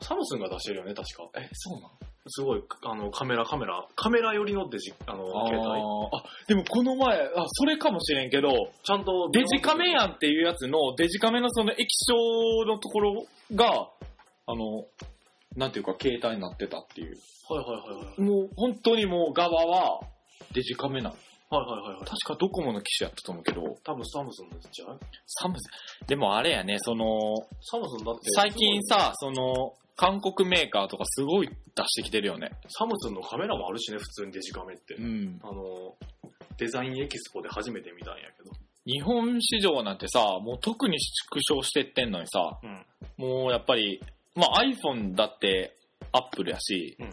[0.00, 1.24] あ、サムスンが出してるよね、確か。
[1.34, 1.44] な。
[1.44, 1.90] え、そうなの？
[2.28, 5.80] すごい、あの、カメラ、カメラ、カメラ寄りのデジ、あの、携帯。
[5.80, 8.50] あでもこの前、あ、それかもしれんけど、
[8.84, 13.88] ちゃんと、デジカメやんっていうやつの、デジカメのその液晶のところが、
[14.46, 14.84] あの、
[15.56, 17.16] なんていうか携帯になってたっていう。
[17.48, 18.20] はいはいはいはい。
[18.20, 20.00] もう本当にもう側は
[20.52, 21.16] デジカメなの。
[21.50, 22.04] はいはいはいはい。
[22.04, 24.98] 確かドコモの機種やったと思うけど、多分サムスンのやつじゃない？
[25.26, 28.20] サムスン、でもあれやね、その、サムスンだって。
[28.36, 31.54] 最近さ、その、韓国メーカーとかすごい出
[31.86, 32.52] してきてるよね。
[32.68, 34.94] サムスンのカメラもあるしね、普通にデジカメって。
[34.94, 35.38] ん。
[35.42, 35.94] あの、
[36.56, 38.50] デザインエキスポで初めて見たんやけど。
[38.86, 42.86] 日本市場なんてさ、もう特に縮小してってんのにさ、うん。
[43.18, 44.00] もうやっぱり、
[44.34, 45.76] まあ iPhone だって
[46.12, 47.06] アップルやし、うん。
[47.06, 47.12] あ、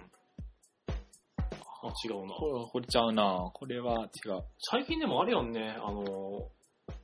[2.06, 2.36] 違うな。
[2.36, 4.44] これこれちゃうなこれは違う。
[4.60, 6.04] 最近でもあれやんね、あの、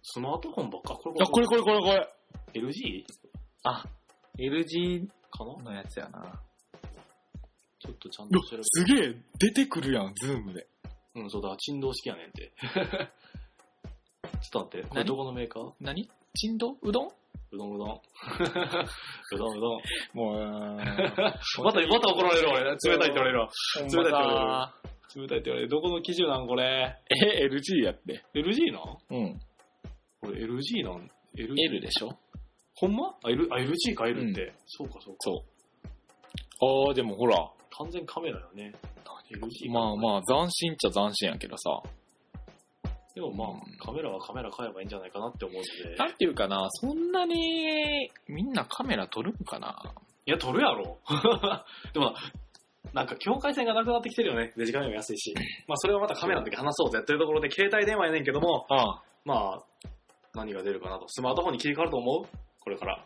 [0.02, 0.96] スマートフォンばっか。
[0.96, 2.10] こあ、これこれこれこれ。
[2.54, 3.04] LG?
[3.64, 3.84] あ、
[4.40, 5.72] LG かな？
[5.72, 6.42] のやつやな。
[7.80, 8.64] ちょっとちゃんと調べて。
[8.64, 10.68] すげえ、出てくるやん、ズームで。
[11.16, 12.52] うん、そうだ、振動式やねんって。
[14.42, 15.06] ちょっと待って、これ何？
[15.08, 15.74] どこのメーカー？
[15.80, 16.10] 何？
[16.36, 16.78] 珍道？
[16.82, 17.08] うどん？
[17.52, 17.90] うどん うどん。
[17.90, 19.82] うどんうどん。
[20.14, 20.76] もう、
[21.64, 22.64] また、また怒られる俺。
[22.64, 23.50] 冷たいって言われるわ。
[23.78, 24.74] 冷冷たいって言わ
[25.16, 25.22] れる。
[25.22, 25.70] 冷たいって言われる。
[25.70, 26.98] どこの基準なんこれ？
[27.10, 28.24] え、LG やって。
[28.34, 29.40] LG なんうん。
[30.22, 31.54] これ LG なん ?L?
[31.56, 32.18] L でしょ？
[32.76, 33.16] ほんま？
[33.24, 34.54] あ、L、あ LG か L って。
[34.68, 35.18] そうかそうか。
[35.20, 35.44] そ
[36.62, 36.88] う。
[36.88, 37.38] ああ、でもほら、
[37.78, 38.74] 完全カメラよね。
[39.32, 41.82] LG まあまあ、斬新っちゃ斬新やけどさ。
[43.16, 45.96] でもまあ、うんカメラはカメラ買えばいいんじゃないかなって思うんで。
[45.98, 49.94] なんていうかな、そんなに、みんなカメラ撮るんかな？
[50.26, 50.98] いや、撮るやろ。
[51.94, 52.16] でも、
[52.94, 54.54] なんか境界線がなくなってきてるよね。
[54.58, 55.34] デジカメも安いし。
[55.68, 59.04] まあそれはまたカメラの時話そうぜっていうところで携帯電話やねんけども、ああ。
[59.26, 59.64] まあ、
[60.34, 61.08] 何が出るかなと。
[61.08, 62.38] スマートフォンに切り替わると思う？
[62.64, 63.06] これから。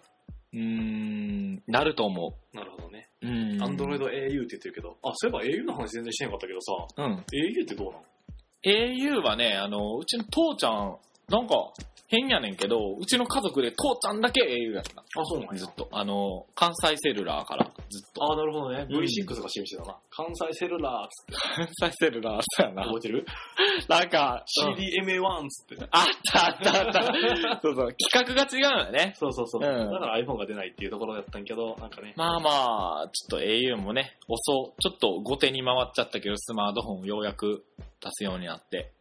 [0.54, 3.10] うーん、なると思なるほどね。
[3.22, 3.28] う。
[3.28, 3.64] うん。
[3.64, 7.14] アンドロイド au って言ってるけど、あ、そういえば au の話全然してなかったけどさ、うん。
[7.16, 7.24] au っ
[7.66, 8.04] てどうなの
[8.64, 10.98] au はね、あの、うちの父ちゃん、
[11.30, 11.74] なんか、
[12.10, 15.02] 変やねんけど、うちの家族で父ちゃんだけ au やった。
[15.02, 15.76] あ、そうなんやずっ。
[15.76, 15.90] と。
[15.92, 18.32] あの、関西セルラーからずっと。
[18.32, 18.88] あ、なるほどね。
[18.90, 19.98] うん V6 が示してたな。
[20.10, 21.74] 関西セルラーっつって。
[21.80, 22.84] 関西セルラー、そうやな。
[22.86, 23.26] 覚えてる？
[23.90, 25.88] なんか、?CDMA1 っつって。
[25.92, 27.60] あったあったあった。
[27.62, 29.14] そうそう、企画が違うよね。
[29.18, 29.70] そうそうそう。
[29.70, 32.14] うんだから iPhone が出ないっていうところだったんけど、なんかね。
[32.16, 37.66] まあまあ、ちょっと au もね、遅、ちょっと後手に回っちゃったけど、スマートフォンようやく
[38.00, 38.94] 出すようになって。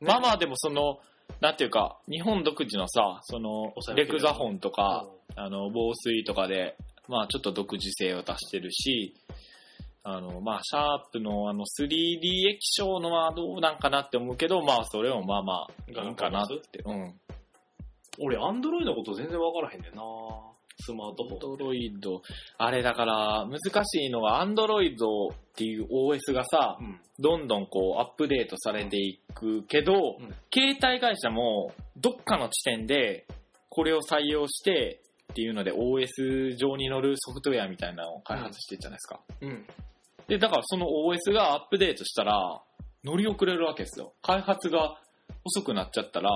[0.00, 0.98] まあまあでもその、
[1.40, 6.76] なんていうか、日本独自のさ、そのレクザフォンとか、うんあの、防水とかで、
[7.08, 9.14] まあちょっと独自性を出してるし、
[10.02, 16.80] あの、まあシャープのあの 3D 液晶のはどうなんかなって思うけど、まあそれもまあまあ、いいんかなって。
[16.84, 17.14] うん。
[18.20, 20.02] 俺、アンドロイドのこと全然わからへんねんな
[20.80, 21.34] スマートフォン。
[21.34, 22.22] アンドロイド、
[22.58, 27.00] あれだから難しいのが、アンドロイドっていう OS がさ、うん。
[27.20, 33.26] どんどんこうアップデートされていくけど、うん携帯会社もどっかの地点で
[33.68, 39.20] これを採用してっていうので OS 上に乗るソフトウェアみたいなのを開発してるじゃないですか。
[39.40, 39.66] うん。
[40.26, 42.62] で、だからその OS がアップデートしたら
[43.04, 44.12] 乗り遅れるわけですよ。
[44.22, 45.00] 開発が
[45.44, 46.30] 遅くなっちゃったら、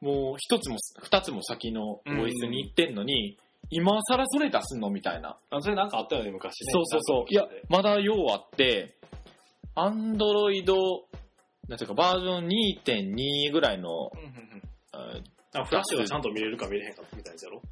[0.00, 3.38] もう一つも二つも先の OS に行ってんのに、
[3.72, 4.90] 今更それ出すの？
[4.90, 5.36] みたいな。
[5.50, 6.72] あ、それなんかあったよね、昔ね。
[6.72, 7.24] そうそうそう。
[7.28, 8.94] いやまだ用あって、
[9.74, 10.76] アンドロイド、
[11.68, 12.48] なんていうかバージョン
[12.84, 13.88] 2.2ぐらいの。
[14.92, 15.14] あ
[15.54, 17.62] あフラッシュがちゃんと見れるか見れへんかみたいなやつやろ？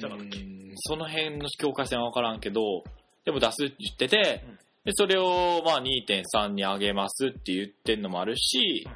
[0.00, 0.38] じゃなかったっけ
[0.76, 2.84] その辺の境界線はわからんけど、
[3.24, 8.86] でも出すって言ってて、うんでそれをまあ2.3に上げますって言ってんのもあるし、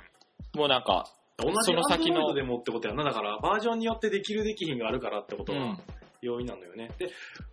[0.55, 1.07] もうなんか、
[1.39, 3.05] 同じその先のでもってことやな。
[3.05, 5.79] だから、バージョンによってできるできひんがあるからってことはうん、
[6.23, 6.91] 要因なんだよね。
[6.99, 7.11] で、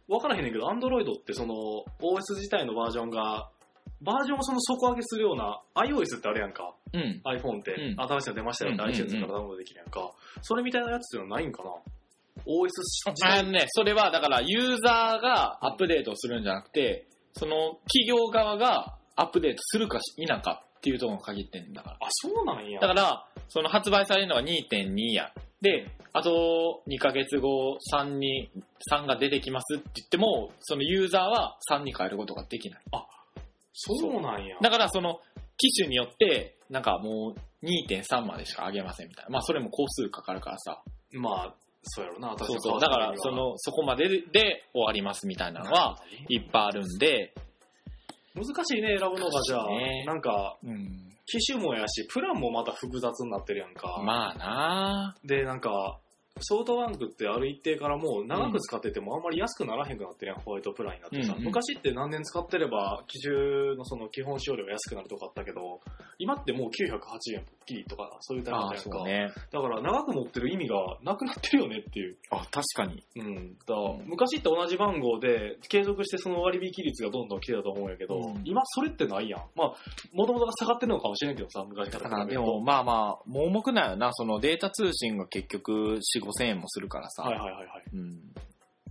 [0.07, 1.53] わからへんねんけど、アンドロイドってその、
[2.01, 3.49] OS 自体のバージョンが、
[4.01, 6.75] バージョンをその底上げするような、iOS ってあるやんか。
[6.93, 7.21] うん。
[7.25, 10.11] iPhone って、うん新しいの出ましたよって iTunes からダウンロードできるやんか。
[10.41, 11.69] それみたいなやつっていうのはないんかな
[12.45, 21.97] ?OS 自体あのね、それはだからユーザーがアップデートをするんじゃなくて、その企業側がアップデートするか否かっていうところに限ってんだから。
[21.99, 22.79] あ、そうなんや。
[22.79, 25.31] だから、その発売されるのが2.2や。
[25.61, 28.49] で、あと2ヶ月後3に、
[28.91, 32.79] 3が出てきますって言っても、そのユーザーは3に変えることができない。
[33.73, 34.57] そうなんや。
[34.61, 35.19] だからその
[35.57, 39.31] 機種によって、なんかもう2.3までしか上げませんみたいな。
[39.31, 40.81] まあそれも工数かかるからさ。
[41.11, 42.29] まあ、そうやろな。
[42.29, 42.79] 私そうそう。
[42.79, 47.33] だからその、そこまでで終わりますみたいなのは、いっぱいあるんで、
[48.33, 51.14] 難しいね、選ぶのがじゃあ、ねなんか、うん。
[51.25, 54.01] 機種もやし、プランもまた複雑になってるやんか。
[54.03, 55.99] まあなで、なんか、
[56.41, 61.33] ソフトバンクってある一定からもう長く使っててもあんまり安くならへんくなってるやん、ホワイトプランになってさ。
[61.33, 65.79] うんうん昔って何年使ってれば、機種のその基本使用料が安くなるとかあったけど、
[66.17, 69.03] 今ってもう980円ぽっきりとか、そういうタイプじゃんか。
[69.05, 69.31] ね。
[69.51, 72.17] だから長く持ってる意味がなくなってるよねっていう。
[72.31, 73.03] あ、確かに。
[73.15, 73.55] うん。
[73.65, 79.39] だ昔って同じ番号で継続してその割引率がどんどん来てたと思うんやけど、うん今それってないやん。
[79.55, 79.73] まあ、
[80.13, 84.11] もともとが下がってるのかもしれんけどさ、昔からでも、まあまあ、盲目なんよな。
[84.13, 87.23] そのデータ通信が結局4、5千円もするからさ。
[87.23, 87.83] はいはいはいはい。
[87.93, 88.19] うん。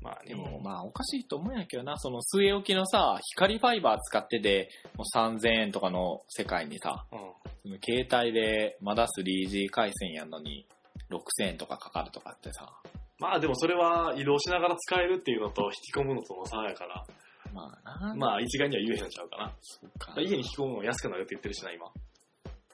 [0.01, 1.97] まあでも、まあ、おかしいと思うんやけどな。
[1.97, 7.19] その据え置きのさ、光ファイバー使ってて、もう3000円とかの世界にさ、うん。
[7.63, 10.67] その携帯でまだ 3G 回線やのに
[11.11, 12.71] 6000円とかかかるとかってさ。
[13.19, 17.07] まあでもそれは移動しながら使えるっていうのと引き込むのとの差やから、
[17.55, 18.15] まあな。
[18.15, 19.53] まあ一概には言えへんちゃうかな。
[19.63, 21.87] そうか家に引き込むのが安くなるって言ってるしな、今。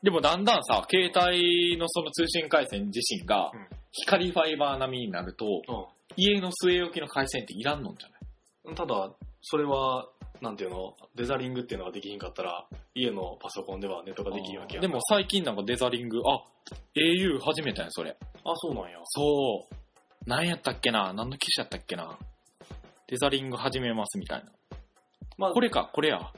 [0.02, 5.46] でもだんだんさ、携帯のその通信回線自身がうん、光ファイバー並みになると、
[6.16, 8.20] 家の据え置きの回線っていらんのんじゃない？
[8.66, 8.74] うん。
[8.74, 9.10] ただ、
[9.42, 10.08] それは、
[10.40, 16.44] なんていうの、デザリングっていうのができひんかったら、家のパソコンではネットができるわけやでも、最近なんかデザリング、あ、
[16.96, 18.16] au 始めたんや、それ。
[18.44, 18.98] あ、そうなんや。
[19.04, 19.74] そう。
[20.26, 21.12] 何やったっけな？
[21.12, 22.16] 何の機種やったっけな？
[23.06, 24.50] デザリング始めますみたいな。
[25.36, 26.32] まあ、これか、これや。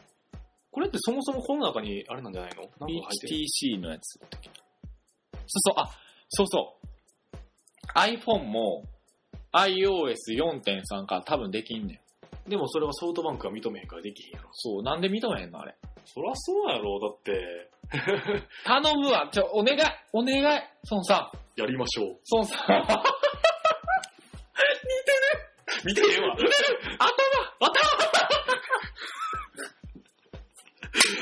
[0.73, 4.29] これってそもそもこの中にあれなんじゃないの？HTC のやつそう
[5.47, 5.91] そう、あ、
[6.31, 6.87] そうそう。
[7.95, 8.85] iPhone も
[9.53, 12.01] iOS4.3 から多分できんね
[12.47, 12.51] ん。
[12.51, 14.49] でもそれはソフトバンクが認めへんからできへんやろ。
[14.53, 15.75] そう、なんで認めへんのあれ？
[16.07, 17.71] そりゃそうやろ、だって、
[18.65, 19.81] 頼むわ、ちょ、お願い、
[20.13, 20.61] お願い、
[20.91, 22.19] 孫さん、やりましょう。
[22.33, 22.61] 孫さん。
[25.85, 26.35] 見 てへんわ。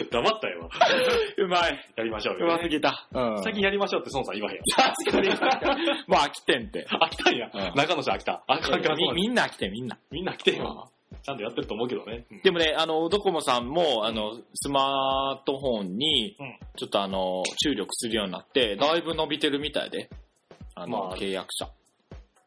[0.11, 0.68] 黙ったよ。
[1.38, 1.90] うまい。
[1.96, 3.09] やりましょううよ、ますぎた。
[3.12, 3.42] うん。
[3.42, 4.61] 最近やりましょうって孫さん言わへん。
[4.74, 5.28] 確かに。
[5.28, 6.86] もう飽きてんって。
[6.90, 7.51] 飽きたんや。
[7.53, 8.42] うん中野さん飽きた。
[8.46, 9.98] あかんかんみみんな飽きてん、みんな。
[10.11, 10.88] みんな来てへんわ。
[11.22, 12.24] ちゃんとやってると思うけどね。
[12.30, 20.09] うんでもね、あの、ドコモさんも、あの、スマートフォンにうん、ちょっとあの、注力するようになって、だいぶ伸びてるみたいで、
[20.74, 21.68] あの、まあ契約者。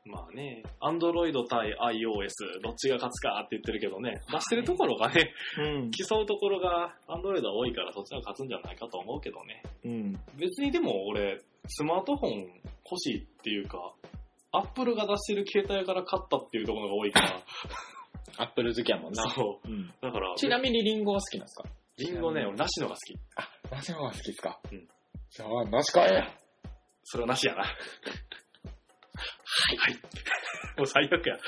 [0.05, 5.91] まあね、アンドロイド対 iOS、どっちが勝つかって言ってるけどね、出してるところがね、うん。
[5.91, 9.63] 競うところがアンドロイドは多いからそっちが勝つんじゃないかと思うけどね。
[9.85, 10.13] うん。
[10.37, 12.31] 別にでも俺、スマートフォン
[12.89, 13.93] 欲しいっていうか、
[14.51, 17.41] アップルが出してる携帯から買ったっていうところが多いから、
[18.37, 19.29] アップル好きやもんな。
[19.29, 19.67] そう。
[19.67, 19.93] うん。
[20.01, 21.69] だから、ちなみにリンゴは好きなんですか？
[21.97, 23.15] リンゴね、俺、なしのが好き。
[23.35, 24.59] あ、ナシの方が好きですか？
[24.71, 24.87] うん。
[25.29, 26.27] じゃあ、ナシ買えや。
[27.03, 27.63] それはなしやな。
[29.13, 29.77] はい。
[29.77, 29.95] はい。
[30.77, 31.37] もう最悪や。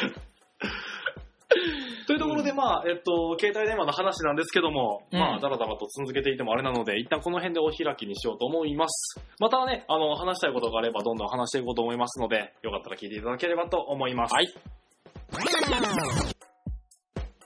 [2.07, 9.19] というところで、まあ、えっと、携帯電話の話なんですけども、うんまあ、だらだらと続けていてもあれなので、一旦この辺でお開きにしようと思います。
[9.39, 14.35] またね、あの、話したいことがあれば、どんどん話していこうと思いますので、よかったら聞いていただければと思います。
[14.35, 14.47] はい。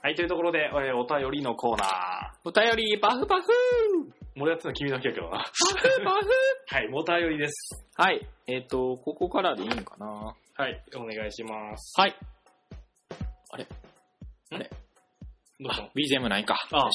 [0.02, 1.88] はい、というところで、えーお便りのコーナー。
[2.44, 3.42] お便り、パフパフ
[4.36, 5.38] もうやってるの君だけやけどな。
[5.38, 5.44] は
[6.80, 7.86] い、お便りです。
[7.96, 8.26] はい。
[8.46, 10.06] えっ、と、ここからでいいんかな？
[10.06, 11.94] はい、お願いします。
[12.00, 12.16] はい。
[15.62, 15.90] どうぞ。
[15.94, 16.56] BGM ないか。
[16.72, 16.84] ああ。
[16.84, 16.90] わ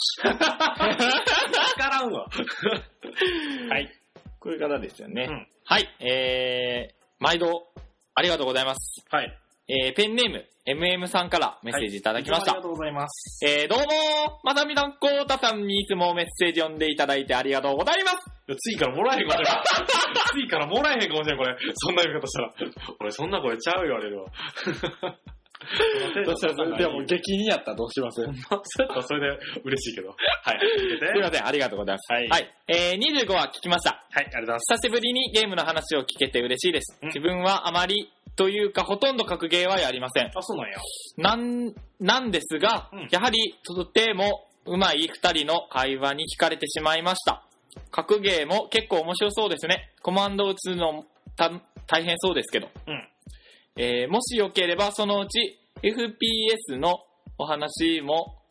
[1.77, 2.25] からんわ。
[3.69, 3.91] はい。
[4.39, 5.27] こういう方ですよね。
[5.29, 5.88] うんはい。
[5.99, 7.67] えー、毎度、
[8.13, 9.03] ありがとうございます。
[9.09, 9.36] はい。
[9.67, 12.53] えー、ペンネーム、MM さんからメッセージいただきました。
[12.53, 13.45] ありがとうございます。
[13.45, 18.11] えー、どうもまさみだんこうたさんにいつもメッセージ読んでいただいてありがとうございま
[18.47, 18.57] す。
[18.61, 19.61] 次からもらえへんかもしれん。
[20.34, 21.55] 次からもらえへんかもしれん、これ。
[21.76, 22.53] そんな言い方したら。
[22.99, 24.26] 俺、そんな声ちゃう言われるわ。
[26.78, 28.22] でも激にやったらどうします？
[28.22, 30.09] そうやったらそれで嬉しいけど。
[30.09, 30.16] は
[30.53, 30.59] い。
[31.13, 32.11] すいません、ありがとうございます。
[32.13, 32.53] はいはい。
[32.68, 34.03] えー、25話聞きました。
[34.11, 34.74] はい、ありがとうございます。
[34.82, 36.97] 久しぶりにゲームの話を聞けて嬉しいです。
[37.01, 40.27] うん自分はあまりというかほとんど格ゲーはやりません。
[40.27, 40.77] あ、そうなんや。
[41.17, 47.43] なん、なんですが、うんやはりとても上手い二人の会話に惹かれてしまいました。
[47.91, 49.93] 格ゲーも結構面白そうですね。
[50.01, 51.05] コマンド打つの
[51.36, 51.51] た
[51.88, 52.69] 大変そうですけど。
[52.88, 53.07] うん。
[53.77, 56.99] えーもしよければそのうち FPS の
[57.38, 58.41] お話も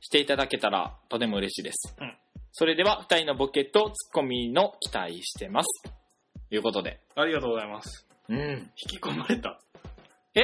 [0.00, 1.96] していただけたらとても嬉しいです。
[2.00, 2.14] うん
[2.56, 5.82] それでは二人のボケとツッコミの期待してます。
[6.48, 7.00] ということで。
[7.16, 8.06] ありがとうございます。
[8.28, 8.38] うん。
[8.38, 9.60] 引き込まれた。
[10.34, 10.42] え？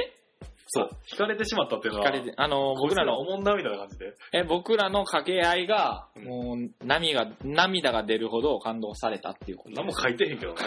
[0.73, 0.91] そう。
[1.11, 2.07] 引かれてしまったっていうのは。
[2.07, 4.15] 聞かれて、あの、僕らのおもんだみたいな感じで。
[4.33, 9.75] え、僕らの掛け合いが、うんもう、涙が、涙が出るほど感動されたっていうこと。
[9.75, 10.61] 何も書いてへんけどな。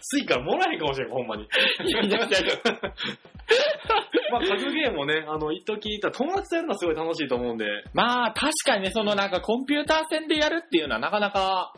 [0.00, 1.44] 次からもらえへんかもしれん、ほんまに。
[1.44, 1.46] い
[1.92, 2.28] やいやいや
[4.32, 7.66] まあ、格ゲーもね、あの、一時た友達とやるのはすごい楽しいと思うんで。
[7.92, 11.72] まあ、確かにね、そのなんかコンピューター戦でやるっていうのはなかなか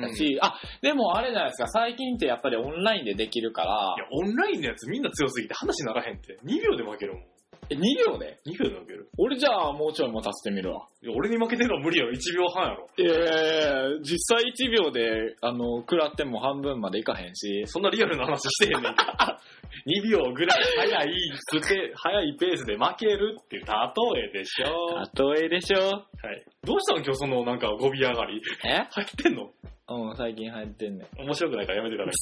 [0.00, 6.38] だし、あ、でもあれじゃないですか、最近ってやっぱりオンラインでできるからいや、、オンラインのやつみんな強すぎて話にならへんって。
[6.44, 7.22] 2秒で負けるもん。
[7.70, 7.80] え、2
[8.12, 9.08] 秒で？2秒で負ける。
[9.18, 10.88] 俺じゃあもうちょい持たせてみるわ。
[11.02, 12.10] いや俺に負けてるのは無理よ。
[12.10, 12.88] 1秒半やろ。
[12.98, 19.12] ええ実際1秒で、あの、食らっても半分までいかへんし、そんなリアルな話してへんねんけど。
[19.86, 21.14] 2秒ぐらい早い
[21.60, 25.32] スペ、早いペースで負けるっていう例えでしょ。
[25.34, 26.44] 例えでしょはい。
[26.64, 28.40] どうしたの今日そのなんか語尾上がり。
[28.64, 28.86] え？
[28.90, 29.50] 入ってんの？
[29.96, 31.22] うん、最近入ってんねん。
[31.22, 32.18] 面白くないからやめてくださ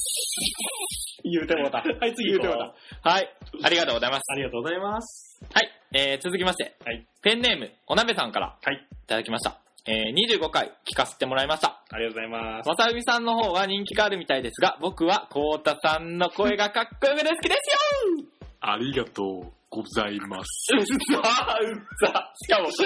[1.25, 1.79] 言うてもうた。
[1.81, 1.83] い。
[1.99, 2.57] はい、次言うてもう
[3.03, 3.11] た。
[3.11, 3.29] はい。
[3.63, 4.23] ありがとうございます。
[4.33, 5.45] ありがとうございます。
[5.53, 5.69] はい。
[5.93, 6.77] えー、続きまして。
[6.85, 7.07] はい。
[7.23, 8.57] ペンネーム、おなべさんから。
[8.63, 8.77] はい。
[8.77, 9.59] いただきました。
[9.87, 11.83] えー、25回聞かせてもらいました。
[11.91, 12.69] ありがとうございます。
[12.69, 18.27] まさうみさんの方が人気があるみたいですが、僕はこうたさんの声がかっこよくて好きですよ
[18.61, 20.73] ありがとうございます。
[20.75, 22.85] うっさうっさしかも、中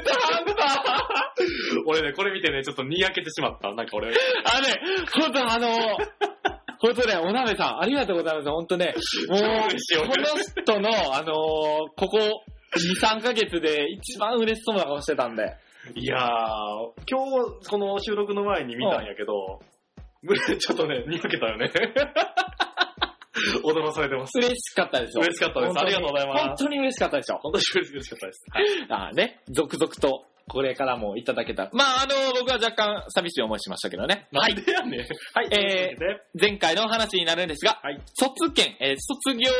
[0.00, 0.78] 途半端
[1.86, 3.72] 俺ね、これ見てね、ちょっとにやけてしまった。
[3.74, 4.74] なんか俺、あのね、
[5.14, 5.68] ほんとあの、
[6.78, 8.50] ほんとね、おなべさん、ありがとうございます。
[8.50, 8.94] ほんとね、
[9.28, 11.32] もう、この人の、あのー
[11.96, 12.18] ここ、
[12.74, 15.56] 2、3ヶ月で一番嬉しそうな顔してたんで。
[15.94, 16.20] いやー、
[17.08, 17.24] 今
[17.60, 19.60] 日、この収録の前に見たんやけど、
[20.58, 21.70] ちょっとね、にやけたよね。
[23.62, 24.32] 踊らされてます。
[24.38, 25.22] 嬉しかったですよ。
[25.22, 27.38] 嬉しかったですありがとうございます本当に嬉しかったですよ。
[27.42, 28.44] 本当に嬉しかったです。
[28.50, 28.64] はい。
[28.88, 31.68] あね、続々と、これからもいただけた。
[31.72, 34.28] まあ、あの、僕は若干寂しい思いしましたけどね。
[34.30, 35.00] なんでやねん。
[35.00, 35.04] は
[35.42, 35.48] い。
[35.50, 39.50] えー前回の話になるんですが、はい卒検、えー卒業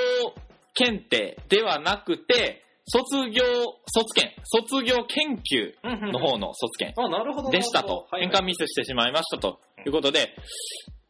[0.74, 3.42] 検定ではなくて、卒業、
[3.86, 7.50] 卒検、卒業研究の方の卒検あ、なるほど。
[7.50, 8.06] でしたと。
[8.16, 10.36] 変換ミスしてしまいましたということで、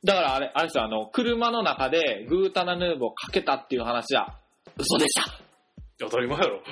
[0.06, 4.38] だからあれ、あれですよ、あの、車の中でグータナヌーボーかけたっていう話は、
[4.78, 5.40] 嘘でした。
[5.98, 6.62] 当たり前やろ。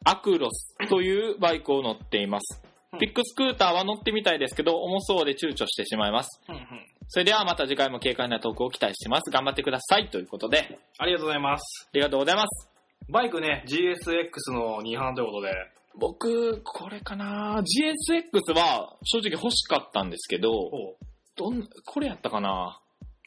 [0.02, 2.62] アクロスというバイクを乗っています。
[2.64, 6.40] うんビッグスクーターは乗ってみたいですけど、重そうで躊躇してしまいます。
[6.48, 6.86] うんうん。
[7.06, 9.30] それではまた次回も軽快なトークを期待してます。
[9.30, 10.10] 頑張ってください。
[10.10, 11.88] ということで、あありがとうございます。
[11.92, 12.68] りがとうございます。
[13.08, 15.52] バイクね、GSX の2班ということで、
[15.96, 20.96] 僕、これかな GSX は正直欲しかったんですけど、お
[21.36, 22.80] どん、これやったかな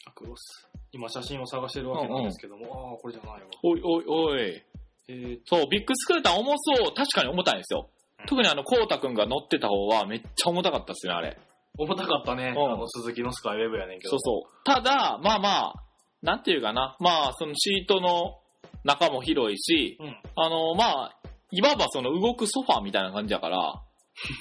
[0.05, 0.67] アクロス。
[0.93, 3.47] 今写真を探してるわけなんですけども、ああ、これじゃないわ。
[3.63, 4.63] おいおいおい。
[5.09, 6.93] えー、そう、ビッグスクーター重そう。
[6.93, 7.87] 確かに重たいんですよ。
[7.87, 11.37] うん特にあの、コウタくんが乗ってた方はめっちゃ重たかったですね、あれ。
[11.77, 12.53] 重たかったね。
[12.55, 14.11] うんあの、鈴木のスカイウェブやねんけど。
[14.11, 14.63] そうそう。
[14.63, 15.73] ただ、まあまあ、
[16.21, 16.95] なんていうかな。
[17.01, 18.39] まあ、そのシートの
[18.85, 20.17] 中も広いし、うん。
[20.35, 21.19] あの、まあ、
[21.51, 23.81] いわばその動くソファーみたいな感じだから、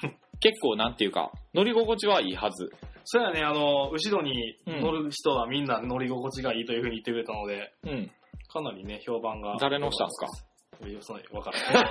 [0.42, 2.70] 結構なんていうか、乗り心地はいいはず。
[3.04, 8.10] そうやね、あの、後ろに乗る人はみんな乗り心地がいいというふうに言ってくれたので、うん。
[8.52, 9.56] かなりね、評判が。
[9.60, 10.18] 誰のしたんす
[10.82, 10.86] か？
[10.88, 11.84] いやそわからない。
[11.84, 11.90] わ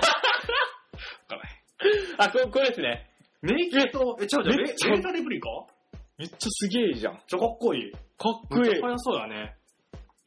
[1.30, 1.50] らない。
[2.18, 3.08] あ、ここれですね。
[3.42, 5.48] ネイキッド、え、ちゃうちゃう、めっちゃレータレプリカ？
[6.18, 7.14] めっちゃすげえじゃん。
[7.14, 7.88] かちょ、かっこいい。
[7.90, 7.92] っ
[8.50, 9.56] めっちゃ速そうやね。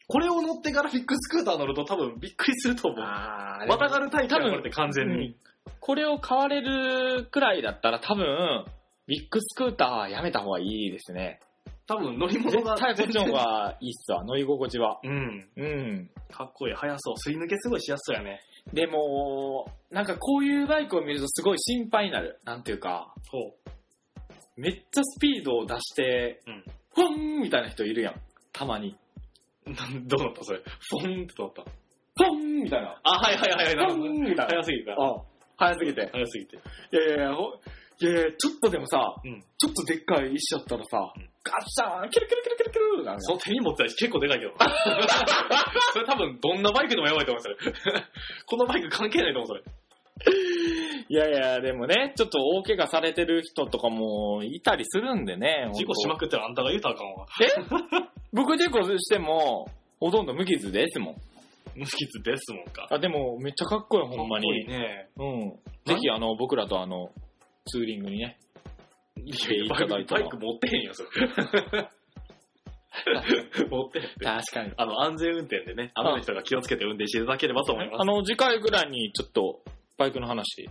[0.07, 3.01] これを乗ってからフィックスクーター乗ると多分びっくりすると思う。
[3.01, 5.36] あまたがるタイプやこれって完全に。
[5.66, 8.66] うんこれを買われるくらいだったら多分、
[9.07, 11.39] ビッグスクーターはやめた方がいいですね。
[11.88, 14.99] 多分乗り物が絶対こっちの方がいいっすわ、乗り心地は。
[15.03, 15.47] うん。
[15.55, 16.09] うん。
[16.32, 16.74] かっこいい。
[16.74, 17.13] 速そう。
[17.30, 18.41] 吸い抜けすごいしやすそうやね。
[18.74, 22.39] でも、なんかこういうバイクを見るとすごい心配になる。
[22.45, 23.55] なんていうか、そ
[24.57, 26.63] めっちゃスピードを出して、うん
[26.95, 28.16] フォンみたいな人いるやん。
[28.53, 28.95] たまに。
[29.68, 29.72] う。
[29.72, 30.59] なんどうなったそれ。
[30.59, 31.61] フォンってなった。
[31.61, 32.99] フォンみたいな。
[33.03, 33.93] あ、はいはいはいはい。
[33.93, 34.45] フォンみたいな。
[34.45, 34.93] 速すぎた。
[34.93, 35.22] あ
[35.58, 36.10] 早すぎて。
[36.12, 36.56] 速すぎて。
[36.56, 36.60] い
[36.91, 37.53] やいやいや、ほ
[38.01, 44.53] いやいや、ちょっとでもさ、うんちょっとでっかい石だったらさ、うんガッシャーン、キルキルキルキルキルなんかその手に持ってたし結構でかいけど。
[45.93, 47.56] それ多分どんなバイクでもやばいと思う、それ。
[48.47, 49.64] このバイク関係ないと思う、それ。
[51.08, 55.70] いやいや、でもね、ちょっと大怪我されてる人とかもいたりするんでね。
[55.74, 57.28] 事故しまくくってるあんたが言うたらあかんわ。
[58.34, 61.16] 僕事故しても、ほとんど無傷ですもん。
[61.76, 62.88] 無傷ですもんか。
[62.89, 64.67] あ、でも、めっちゃかっこいい、ほんまかっこいいに。
[64.67, 65.09] ね。
[65.17, 65.59] うん。
[65.86, 67.11] ぜひ、あの、僕らとあの、
[67.65, 68.38] ツーリングにね。
[69.17, 71.09] いやいただいたらバイク持ってへんよ、それ。
[73.69, 74.26] 持ってへんって。
[74.26, 74.71] 確かに。
[74.78, 78.01] あの、安全運転でね、あの人が気をつけて運転していただければと思います。
[78.01, 79.61] あの、次回ぐらいにちょっと、
[79.97, 80.69] バイクの話、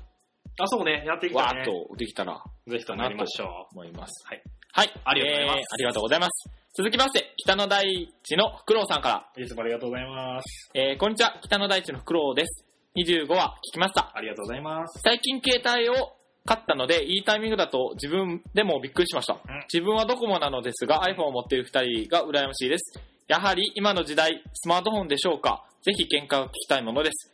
[0.61, 1.61] あ、そうね、やっていきわたいね。
[1.63, 3.49] ーっとできたらぜひともやりましょう。
[3.73, 4.25] 思います。
[4.27, 4.43] はい。
[4.73, 4.91] はい。
[5.05, 6.51] ありがとうございますえーありがとうございます。
[6.77, 10.71] 続きまして、北の大地のフクロウさんから、いつもありがとうございます。
[10.75, 12.67] えーこんにちは、北の大地のフクロウです。
[12.97, 14.11] 25話聞きました。
[14.13, 14.99] ありがとうございます。
[15.05, 19.39] 最近携帯を買ったので、いいタイミングだと自分でもびっくりしました。
[19.73, 23.01] 自分はドコモなのですが、iPhone を持っている2人が羨ましいです。
[23.29, 25.65] やはり今の時代、スマートフォンでしょうか？
[25.83, 27.33] ぜひ見解を聞きたいものです。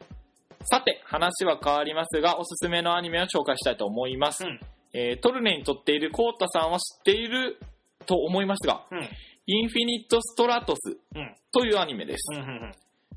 [0.64, 4.44] さて、話は変わりますが、おすすめのアニメを紹介したいと思います。
[4.44, 4.60] うん
[4.92, 7.58] えートルネに撮っているコータさんは知っている
[8.06, 9.08] と思いますが、うん。
[9.46, 11.34] インフィニット・ストラトスうん。
[11.52, 12.22] というアニメです。
[12.32, 12.40] うん。
[12.40, 12.72] うん。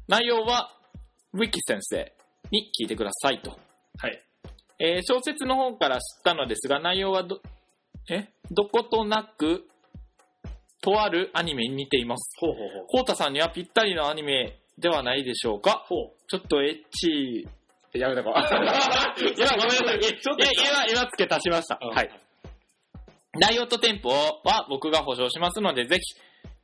[0.07, 0.71] 内容は、
[1.33, 2.11] ウィキ先生
[2.51, 3.51] に聞いてくださいと。
[3.97, 4.23] はい。
[4.79, 7.41] えー小説の方から知ったのですが、内容はど、
[8.09, 8.27] え？
[8.51, 9.63] どことなく、
[10.81, 12.35] とあるアニメに似ています。
[12.39, 12.85] ほうほうほう。
[12.87, 15.85] コウタさんにはぴったりのアニメではないでしょうか？
[15.87, 16.11] ほう。
[16.27, 18.31] ちょっとエッチー、やめたか。
[19.37, 19.99] 今、ごめんなさい。
[19.99, 21.79] ちょっといや今、今付け足しました。
[21.81, 22.09] うんはい。
[23.39, 26.01] 内容とテンポは僕が保証しますので、ぜひ。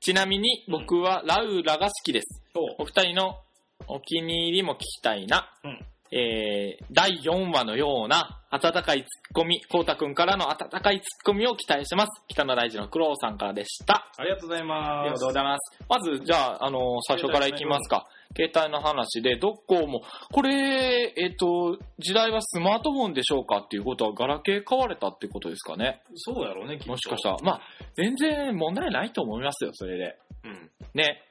[0.01, 2.41] ちなみに僕はラウラが好きです。
[2.77, 3.39] お二人の
[3.87, 5.51] お気に入りも聞きたいな。
[5.63, 12.23] うんえー、第4話のような温かいツッコミ、こうたくんからの温かいツッコミを期待してます。
[12.27, 14.11] 北野大地のクロウさんからでした。
[14.17, 15.27] ありがとうございあますりがとう。
[15.27, 15.83] ございます。
[15.87, 18.07] まず、じゃあ、あの最初からいきますか。
[18.35, 20.01] 携帯の話で、どこも、
[20.31, 26.01] これ、えっ、と、時代はスマートフォンでしょうかっていうことは、ガラケー買われたってことですかね。
[26.15, 27.37] そうやろうね、きっともしかしたら。
[27.43, 27.61] まあ、
[27.95, 30.17] 全然問題ないと思いますよ、それで。
[30.43, 30.71] うん。
[30.95, 31.23] ね。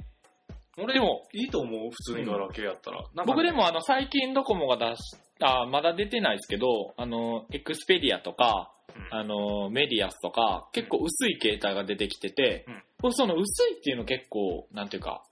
[0.81, 2.99] 俺でも、いいと思う、普通にガラケーやったら。
[2.99, 3.27] なんかね。
[3.27, 9.19] 僕で、もあの最近ドコモが出しあまだ出てないですけどあのエクスペディアとかうん。
[9.19, 12.83] あのメディアスとか結構薄い携帯が出てきてて、うん。
[13.01, 15.23] 僕その薄いっていうの結構なんていうか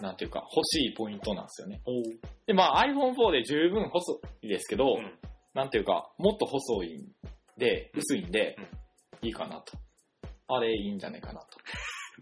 [0.00, 1.82] なんていうか欲しいポイントなんですよね。
[1.84, 2.02] おう。
[2.46, 5.12] でまあ iPhone4 で十分細いですけど、うん。
[5.54, 7.08] なんていうかもっと細いん
[7.58, 8.56] で薄いんで、
[9.22, 9.28] うん。
[9.28, 9.76] いいかなと。
[10.48, 11.46] あれいいんじゃないかなと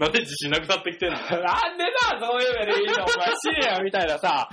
[0.00, 1.16] なんで自信なくなってきてんの？
[1.18, 1.28] なん
[1.76, 3.04] でさ、そういうのでいいの？
[3.04, 4.48] お前死ねよみたいなさ、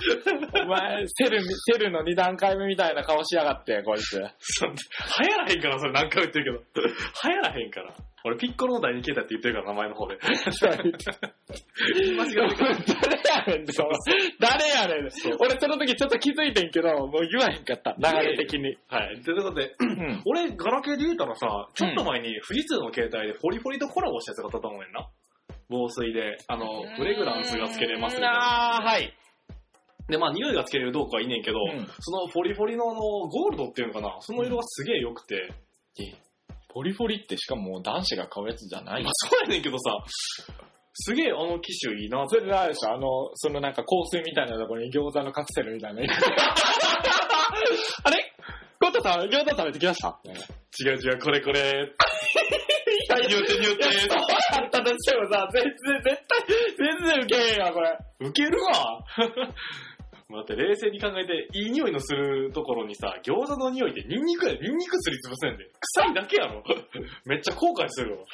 [0.62, 4.18] お前、セル、セルの2段階目みたいな顔しやがって、こいつ。
[4.18, 4.28] 流行
[5.38, 6.86] らへんから、それ何回も言ってるけど。
[6.86, 7.94] 流行らへんから。
[8.24, 10.18] 俺、ピッコロの第二形態って言ってるから、名前の方で。
[10.20, 10.98] 間違えて
[13.48, 13.90] 誰やねんその
[14.40, 15.08] 誰やねん
[15.40, 17.96] 俺その時ちょっと気づいてんけど、もう言わへんかった。
[17.96, 18.76] 流れ的に。
[18.88, 19.22] はい。
[19.22, 20.22] ということで、うん。
[20.26, 25.08] 俺、ガラケーで言うたらさ、ちょっと前に富士通の携帯でフォリフォリとコラボしたやつがあったと思うねんな。
[25.68, 26.66] 防水で、あの、
[26.96, 28.76] フレグランスがつけれますみたいな。
[28.78, 29.12] あー、はい。
[30.08, 31.86] で、まあ、匂いがつけれるどうかはいいねんけど、うん。
[32.00, 35.52] そのフォリフォリのあの、ゴールドっていうのかな、その色がすげえ良くて、
[36.72, 39.90] ポリフォリってしかも男子が買うやつじゃないまあ、そうやねんけどさ、
[40.94, 42.92] すげえあの機種いいなそれであれでしょ？
[42.92, 46.02] あの、そのなんか香水みたいなところに餃子のカプセルみたいな。
[48.04, 48.32] あれ？
[48.80, 50.18] コッタさん、餃子食べてきました？
[50.24, 51.60] 違う違う、これこれ。
[51.60, 56.44] は い、匂って匂ってそうだったとしてもさ、全然、絶対、
[56.76, 57.98] 全然ウケへんわ、これ。
[58.20, 59.04] ウケるわ
[60.30, 65.64] 待って、冷静に考えて、いい匂いのするところにさ、餃子の匂いでニンニクやで、ニンニクすりつぶせんで。
[65.96, 66.62] 臭いだけやろ。
[67.24, 68.26] めっちゃ後悔するわ。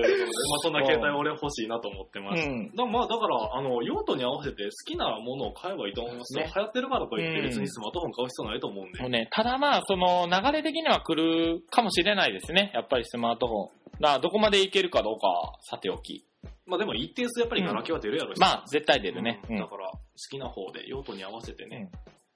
[0.00, 0.08] はい。
[0.08, 2.46] ということで、まあそんな携帯俺欲しいなと思ってます。
[2.48, 2.70] ん。
[2.74, 6.44] だまあだから、あの、用途に合わせて好きなものを買えばいいと思いますよ。
[6.44, 9.00] ね流行ってるからといってうん別にスマートフォン買う必要ないと思うんで。
[9.00, 12.70] もうね、ただまあ、その流れ的には来るかもしれないですね。
[12.74, 14.00] やっぱりスマートフォン。
[14.00, 16.24] だからどこまでいけるかどうかはさておき。
[16.66, 19.40] まあでも一定数やっぱりガラケーは出るやろし、まあ、絶対出るね。
[19.48, 19.98] うんだから、好
[20.30, 21.90] きな方で用途に合わせてね、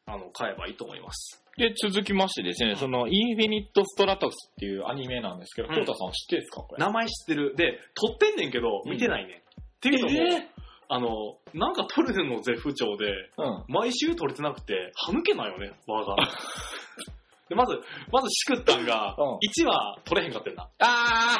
[0.07, 1.46] あの、買えばいいと思います。
[1.57, 6.61] で、続きましてですね、その、インフィニット・ストラトスっていうアニメなんですけど、うんコウタさん知ってるんですか？
[6.63, 6.85] これ。
[6.85, 7.55] 名前知ってる。
[7.57, 9.37] で、撮ってんねんけど、うん見てないねん。
[9.39, 9.41] っ
[9.81, 10.49] ていうのも、え
[10.89, 11.09] あの、
[11.55, 13.07] なんか撮るの絶不調で、
[13.39, 13.65] うん。
[13.69, 16.17] 毎週撮れてなくて、歯抜けないよね、輪が。
[17.49, 17.81] で、まず、
[18.13, 20.69] まずしくったんが、うん1話撮れへんかってんな。
[20.81, 21.37] あ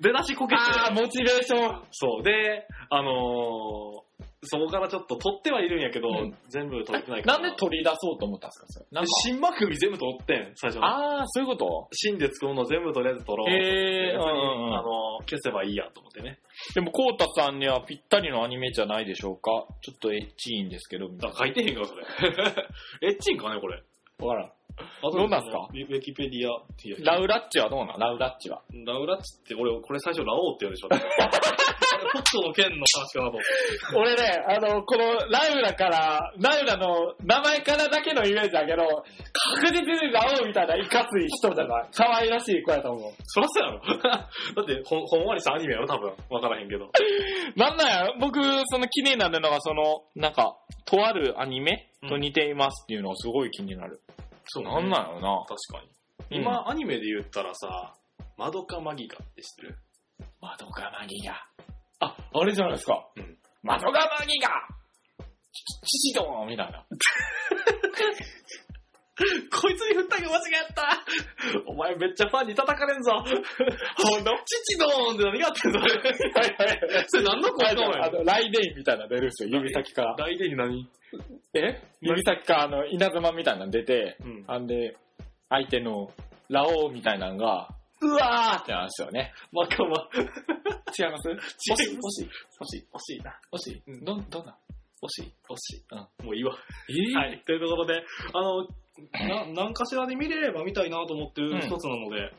[0.00, 0.60] 出だしこーけて。
[0.60, 1.82] あー、モチベーション。
[1.90, 2.22] そう。
[2.22, 4.07] で、あのー
[4.44, 7.38] そこからちょっと撮ってはいるんやけど、うん全部撮れてないから。
[7.38, 8.66] なんで取り出そうと思ったんですか？
[8.68, 8.86] それ。
[8.92, 10.84] なんか新番組全部撮ってん、最初の。
[10.86, 11.88] ああ、そういうこと？
[11.92, 13.48] 新で作るの全部とりあえず撮ろう。
[13.50, 16.38] へー別にうんうんうんあの、消せばいいやと思ってね。
[16.74, 19.66] でも、コウタさんにはぴったりのアニメじゃないでしょうか？
[19.82, 22.04] ちょっとエッチいんですけど、みたいあ、書いてへんから、それ。
[23.10, 23.82] エッチンかね、これ。
[24.20, 24.26] な。
[24.26, 24.52] わからん。
[25.02, 25.68] あどうなんすか？
[25.70, 27.04] ウィキペディアっていう。
[27.04, 27.98] ラウラッチはどうなん？
[27.98, 28.60] ラウラッチは？
[28.86, 30.88] ラウラッチって、俺、これ最初ラオウって言うんでしょ。
[32.08, 33.38] 北斗の剣の話かなと。
[33.98, 38.84] 俺ね、あの、このラウラから、ラウラの名前からだけのイメージだけど、
[39.62, 41.88] 確実にラオウみたいないかつい人じゃない？
[41.92, 43.12] 可愛らしい子やと思う。
[43.24, 43.80] そらそうやろ。
[44.08, 44.28] だ
[44.62, 46.12] って、ほん、ほんわりしたアニメやろ、多分。
[46.30, 46.90] わからへんけど。
[47.56, 54.00] なんなんや、僕、その気になるのが、その、なんか、とあるアニメと似ていますっていうのがすごい気になる。
[54.48, 55.44] そうなんなんやろな。
[55.46, 55.84] 確か
[56.30, 56.38] に。
[56.40, 57.94] 今、アニメで言ったらさ、
[58.36, 59.78] マドカマギカって知ってる？
[60.40, 61.34] マドカマギガ。
[62.00, 63.08] あ、あれじゃないですか。
[63.16, 64.48] うんマドカマギガ
[65.84, 66.86] 父ドーンみたいな。
[69.50, 71.04] こいつに振ったが間違った
[71.66, 75.80] お前めっちゃファンに叩かれんぞ ほんと父ドーンって何があってんの
[77.08, 80.14] それ何の声かお前あの、ライデインみたいなの出るんですよ、指先から。
[80.16, 80.88] 大でに何？
[81.54, 81.82] え？
[82.00, 84.44] 指先からあの、稲妻みたいなの出て、うん。
[84.46, 84.96] あんで、
[85.48, 86.12] 相手の
[86.48, 87.68] ラオウみたいなのが、
[88.00, 89.32] うわーってなるんですよね。
[89.50, 90.08] まかま。
[90.96, 91.28] 違います？
[91.30, 91.96] 違います惜しい？
[91.96, 92.30] 惜しい？
[92.60, 92.86] 欲しい？
[92.92, 93.40] 欲しいな。
[93.52, 93.82] 惜しい？
[93.88, 94.56] うんど、どんな？
[95.02, 95.32] 欲しい？
[95.48, 95.84] 欲しい。
[95.90, 96.54] うんもういいわ。
[96.88, 97.42] えはい。
[97.44, 98.02] というところで、
[98.32, 98.68] あの、
[99.12, 102.32] な、何かしらで見れれば見たいなと思ってる一つなので、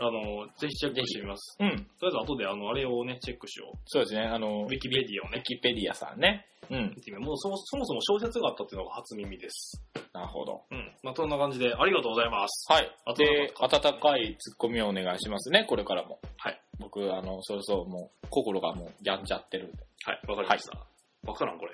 [0.00, 1.56] あの、ぜひチェックしてみます。
[1.60, 1.70] うん。
[1.70, 3.78] とりあえず後であの、あれをね、チェックしよう。
[3.86, 6.46] そうですね、あの、ウィキペディアをね、ウィキペディアさんね。
[6.70, 6.92] うん。
[6.96, 9.82] 見てみようもうそもそもそも小説があったっていうのが初耳です。
[10.14, 10.62] なるほど。
[10.70, 10.92] うん。
[11.02, 12.72] まあ、そんな感じで、ありがとうございます。
[12.72, 12.90] はい。
[13.04, 16.20] あとで、温かいツッコミをお願いしますね、これからも。
[16.38, 16.60] はい。
[16.78, 19.76] 僕、あの、そろそろもう、心がもう、やんじゃってるんで。
[20.04, 20.78] はい、わかりました。
[21.26, 21.72] わ、からん、これ。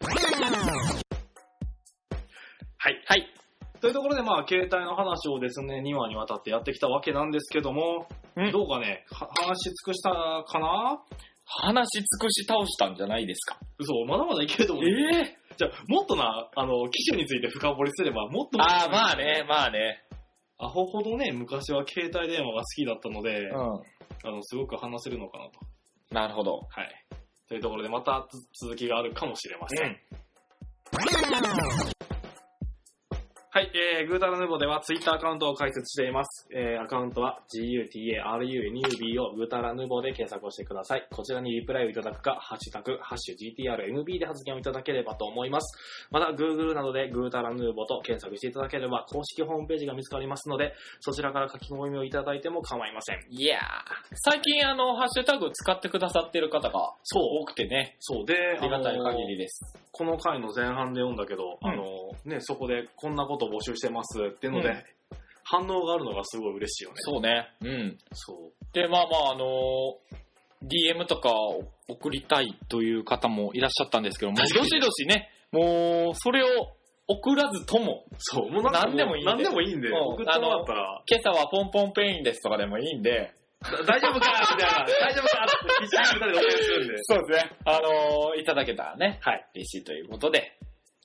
[2.82, 3.04] はい。
[3.06, 3.28] はい。
[3.82, 10.98] というところで、まあ、携帯の話をですね、2話にわたってやってきたわけなんですけども、うんどうかね、は話し尽くしたかな？
[11.44, 13.58] 話し尽くし倒したんじゃないですか。
[13.78, 14.86] 嘘、まだまだいけると思う。
[14.86, 20.02] えじゃあ、もっとな、あの、機種について深掘りすれば、もっと、ああ、まあね、まあね。
[20.58, 23.54] アホほどね、昔は携帯電話が好きだったので、う
[24.24, 25.60] あの、すごく話せるのかなと。
[25.60, 26.14] ん。
[26.14, 26.60] なるほど。
[26.70, 26.88] はい。
[27.48, 29.98] というところで、またつ続きがあるかもしれません。
[33.52, 36.46] はい、えー、グータラヌボではツイッターアカウントを開設しています。
[36.54, 41.08] えー、アカウントは GUTARUNUB をグータラヌボで検索をしてください。
[41.10, 45.76] こちらにリプライをいただくか、ハッシュタグ、ハッシュ GTRNB で発言をいただければと思います。
[46.12, 53.18] また、Google などでグータラヌーボと検索していただければ、公式ホームページが見つかりますので、そちらから書き込みをいただいても構いません。
[53.30, 53.62] いやー。
[54.14, 58.24] 最近あの、ハッシュタグ使ってくださってる方がそう、多くてね、そう。
[58.24, 59.76] で、ありがたい限りです。
[59.90, 61.84] この回の前半で読んだけど、うんあの、
[62.24, 64.82] ね、そこでこんなこと募集してますっていうので、うん
[65.42, 66.96] 反応があるのがすごい嬉しいよね。
[66.98, 67.48] そうね。
[67.62, 67.98] うん。
[68.12, 68.52] そう。
[68.72, 74.62] で、まあまあ、あのー DM とかを送りたいという方もいらっしゃったんですけども、どしど
[74.92, 76.76] しね、もう、それを
[77.08, 83.32] 送らずとも、そう、もう何でもいいんで何でもいいんで、うん送ってもらったら、今朝はポンポンペインですとかでもいいんで、
[83.62, 84.30] だ大丈夫か？
[84.54, 85.44] みたいな、大丈夫か？
[85.44, 86.94] って必死に二人で応援するんで。
[87.02, 87.56] そうですね。
[87.64, 89.46] あのーいただけたらね、はい。
[89.56, 90.56] 嬉しいということで、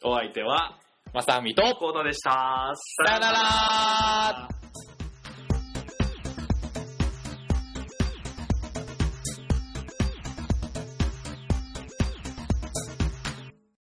[0.04, 0.78] お相手は、
[1.16, 2.74] まさみと、コードでした。
[2.76, 4.95] さよなら。